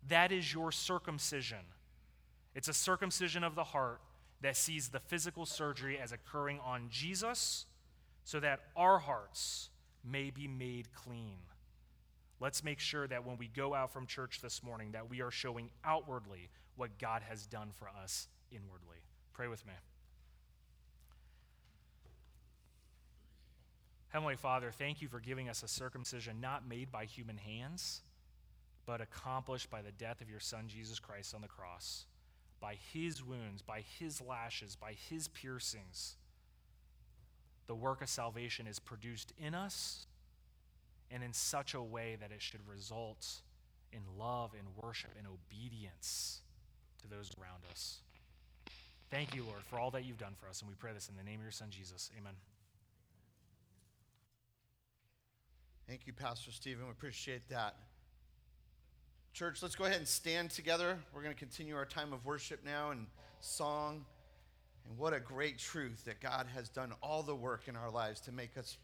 That 0.10 0.32
is 0.32 0.54
your 0.54 0.72
circumcision. 0.72 1.60
It's 2.56 2.70
a 2.70 2.74
circumcision 2.74 3.44
of 3.44 3.54
the 3.54 3.65
heart 3.65 4.00
that 4.41 4.56
sees 4.56 4.88
the 4.88 5.00
physical 5.00 5.46
surgery 5.46 6.00
as 6.00 6.13
occurring 6.13 6.60
on 6.63 6.88
Jesus 6.89 7.65
so 8.24 8.39
that 8.39 8.62
our 8.76 8.98
hearts 8.98 9.70
may 10.10 10.30
be 10.30 10.48
made 10.48 10.88
clean. 10.94 11.38
Let's 12.39 12.63
make 12.63 12.80
sure 12.80 13.08
that 13.08 13.26
when 13.26 13.38
we 13.38 13.48
go 13.48 13.74
out 13.74 13.91
from 13.91 14.08
church 14.08 14.39
this 14.41 14.63
morning 14.63 14.94
that 14.94 15.10
we 15.10 15.22
are 15.22 15.32
showing 15.32 15.70
outwardly 15.84 16.50
what 16.78 16.98
God 16.98 17.22
has 17.28 17.46
done 17.46 17.70
for 17.78 17.89
us 17.89 18.28
inwardly. 18.52 18.98
Pray 19.34 19.48
with 19.48 19.65
me. 19.65 19.74
Heavenly 24.10 24.36
Father, 24.38 24.72
thank 24.72 25.02
you 25.02 25.10
for 25.10 25.20
giving 25.20 25.50
us 25.50 25.62
a 25.62 25.68
circumcision 25.68 26.39
not 26.39 26.68
made 26.68 26.89
by 26.89 27.04
human 27.04 27.38
hands, 27.38 28.02
but 28.86 29.02
accomplished 29.02 29.70
by 29.70 29.82
the 29.82 29.91
death 29.91 30.22
of 30.22 30.30
your 30.30 30.39
Son, 30.39 30.65
Jesus 30.68 31.00
Christ, 31.00 31.36
on 31.36 31.41
the 31.41 31.48
cross 31.50 32.06
by 32.60 32.76
his 32.94 33.24
wounds, 33.24 33.62
by 33.62 33.82
his 34.00 34.22
lashes, 34.22 34.76
by 34.76 34.94
his 34.94 35.28
piercings, 35.28 36.15
the 37.68 37.76
work 37.76 38.02
of 38.02 38.10
salvation 38.10 38.68
is 38.68 38.80
produced 38.80 39.34
in 39.38 39.56
us 39.56 40.06
and 41.12 41.24
in 41.24 41.34
such 41.34 41.74
a 41.74 41.82
way 41.82 42.18
that 42.20 42.32
it 42.32 42.41
should 42.41 42.62
result 42.68 43.41
in 43.91 44.02
love 44.18 44.52
and 44.58 44.68
worship 44.84 45.12
and 45.18 45.28
obedience 45.28 46.41
to 47.02 47.08
those 47.08 47.32
around 47.39 47.62
us. 47.72 48.00
Thank 49.12 49.36
you, 49.36 49.44
Lord, 49.44 49.62
for 49.70 49.80
all 49.80 49.91
that 49.91 50.04
you've 50.06 50.18
done 50.18 50.34
for 50.39 50.48
us, 50.48 50.62
and 50.62 50.70
we 50.70 50.76
pray 50.76 50.91
this 50.94 51.10
in 51.10 51.15
the 51.15 51.24
name 51.24 51.39
of 51.39 51.44
your 51.44 51.52
Son, 51.52 51.70
Jesus. 51.70 52.10
Amen. 52.20 52.34
Thank 55.88 56.08
you, 56.08 56.13
Pastor 56.13 56.52
Stephen. 56.52 56.86
We 56.86 56.91
appreciate 56.91 57.48
that. 57.50 57.76
Church, 59.36 59.62
let's 59.62 59.76
go 59.76 59.84
ahead 59.84 59.98
and 59.98 60.08
stand 60.08 60.50
together. 60.50 60.98
We're 61.13 61.21
going 61.21 61.34
to 61.34 61.38
continue 61.38 61.76
our 61.76 61.86
time 61.86 62.13
of 62.13 62.26
worship 62.26 62.62
now 62.63 62.91
and 62.91 63.06
song. 63.41 64.06
And 64.88 64.98
what 64.98 65.12
a 65.12 65.19
great 65.19 65.60
truth 65.60 66.06
that 66.06 66.21
God 66.21 66.48
has 66.56 66.69
done 66.69 66.93
all 67.04 67.21
the 67.21 67.36
work 67.36 67.67
in 67.67 67.76
our 67.76 67.91
lives 67.91 68.21
to 68.21 68.32
make 68.32 68.58
us 68.58 68.78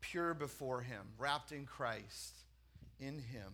pure 0.00 0.32
before 0.32 0.80
Him, 0.80 1.02
wrapped 1.18 1.52
in 1.52 1.66
Christ, 1.66 2.32
in 2.98 3.18
Him. 3.18 3.52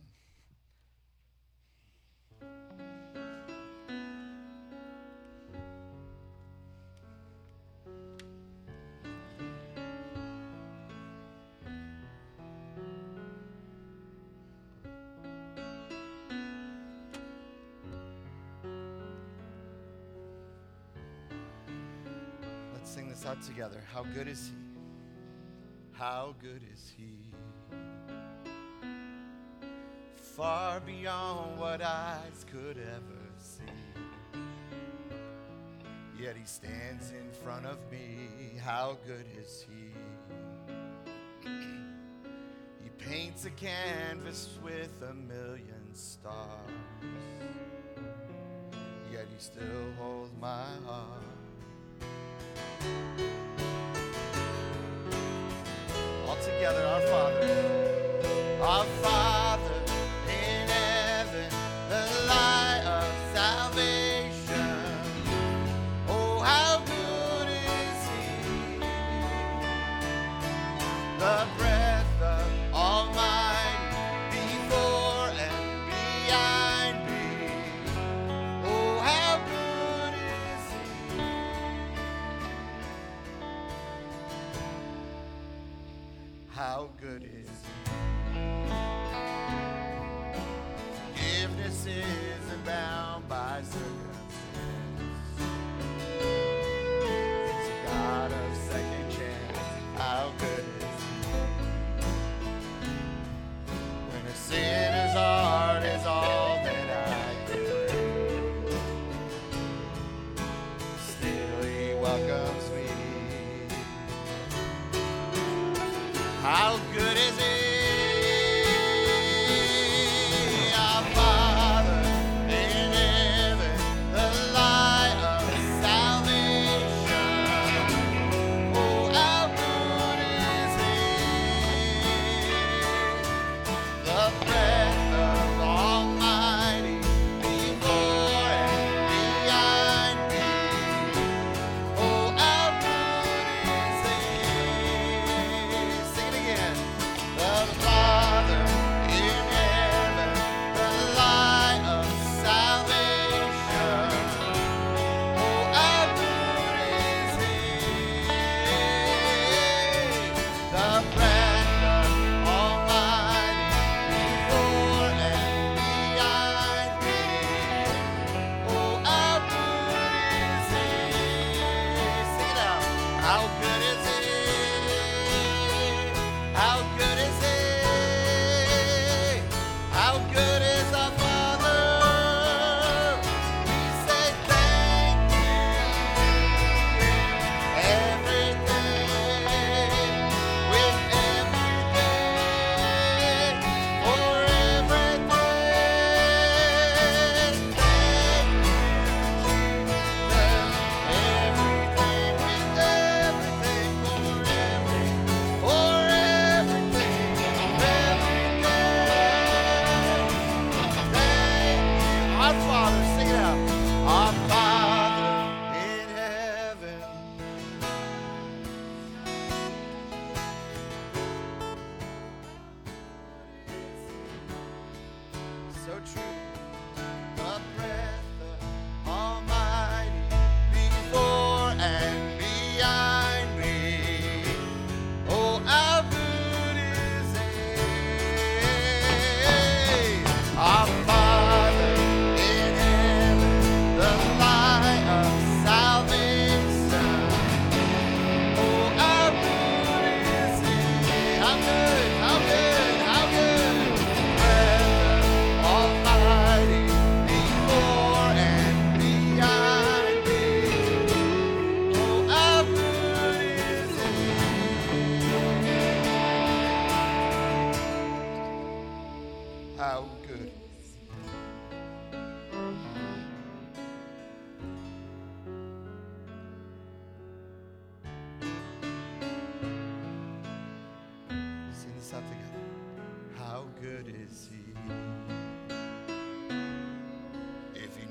Out 23.27 23.43
together. 23.43 23.83
How 23.93 24.03
good 24.15 24.29
is 24.29 24.49
He? 24.49 24.55
How 25.93 26.35
good 26.43 26.63
is 26.73 26.93
He? 26.97 27.33
Far 30.17 30.81
beyond 30.81 31.59
what 31.59 31.81
eyes 31.81 32.45
could 32.51 32.77
ever 32.77 33.23
see. 33.39 33.63
Yet 36.21 36.37
He 36.37 36.45
stands 36.45 37.13
in 37.13 37.31
front 37.43 37.67
of 37.67 37.79
me. 37.91 38.59
How 38.63 38.99
good 39.07 39.27
is 39.41 39.65
He? 39.69 39.93
he 42.83 42.91
paints 42.99 43.45
a 43.45 43.51
canvas 43.51 44.59
with 44.63 45.03
a 45.09 45.15
million 45.15 45.95
stars. 45.95 46.39
Yet 49.13 49.27
He 49.33 49.39
still 49.39 49.93
holds 49.99 50.33
my 50.41 50.67
heart. 50.87 51.34
All 56.27 56.37
together, 56.37 56.83
our 56.87 57.01
Father. 57.03 58.61
Our 58.63 58.85
Father 59.03 59.34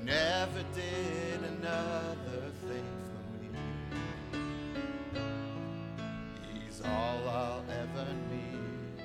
never 0.04 0.62
did 0.74 1.40
another 1.42 2.50
thing 2.68 2.84
for 3.08 3.22
me. 3.40 3.48
He's 6.52 6.82
all 6.84 7.28
I'll 7.28 7.64
ever 7.70 8.06
need. 8.30 9.00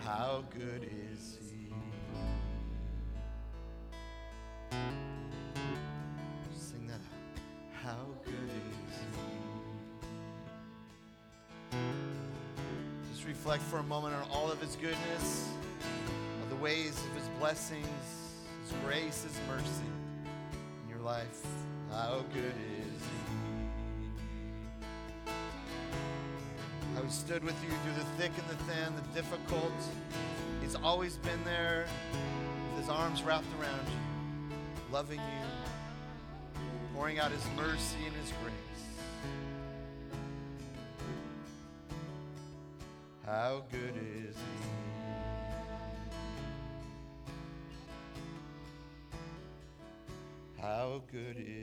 How 0.00 0.42
good 0.58 0.82
is 0.84 1.05
reflect 13.46 13.62
for 13.70 13.78
a 13.78 13.82
moment 13.84 14.12
on 14.12 14.28
all 14.32 14.50
of 14.50 14.60
His 14.60 14.74
goodness, 14.74 15.48
the 16.48 16.56
ways 16.56 17.00
of 17.06 17.14
His 17.16 17.28
blessings, 17.38 17.86
His 18.64 18.72
grace, 18.84 19.22
His 19.22 19.38
mercy 19.48 19.84
in 20.82 20.90
your 20.90 20.98
life. 20.98 21.46
How 21.92 22.24
good 22.34 22.42
is 22.42 23.02
He? 25.24 25.30
How 26.96 27.02
He 27.04 27.08
stood 27.08 27.44
with 27.44 27.54
you 27.62 27.68
through 27.68 28.02
the 28.02 28.08
thick 28.20 28.32
and 28.36 28.48
the 28.48 28.64
thin, 28.64 28.92
the 28.96 29.02
difficult. 29.14 29.70
He's 30.60 30.74
always 30.74 31.16
been 31.18 31.44
there 31.44 31.86
with 32.74 32.80
His 32.80 32.90
arms 32.90 33.22
wrapped 33.22 33.46
around 33.60 33.86
you, 33.86 34.52
loving 34.92 35.20
you, 35.20 36.60
pouring 36.96 37.20
out 37.20 37.30
His 37.30 37.46
mercy 37.56 38.06
and 38.06 38.16
His 38.16 38.32
grace. 38.42 38.95
how 43.56 43.62
good 43.72 43.96
is 43.96 44.36
he? 44.36 44.42
How 50.60 51.00
good 51.10 51.36
is 51.38 51.55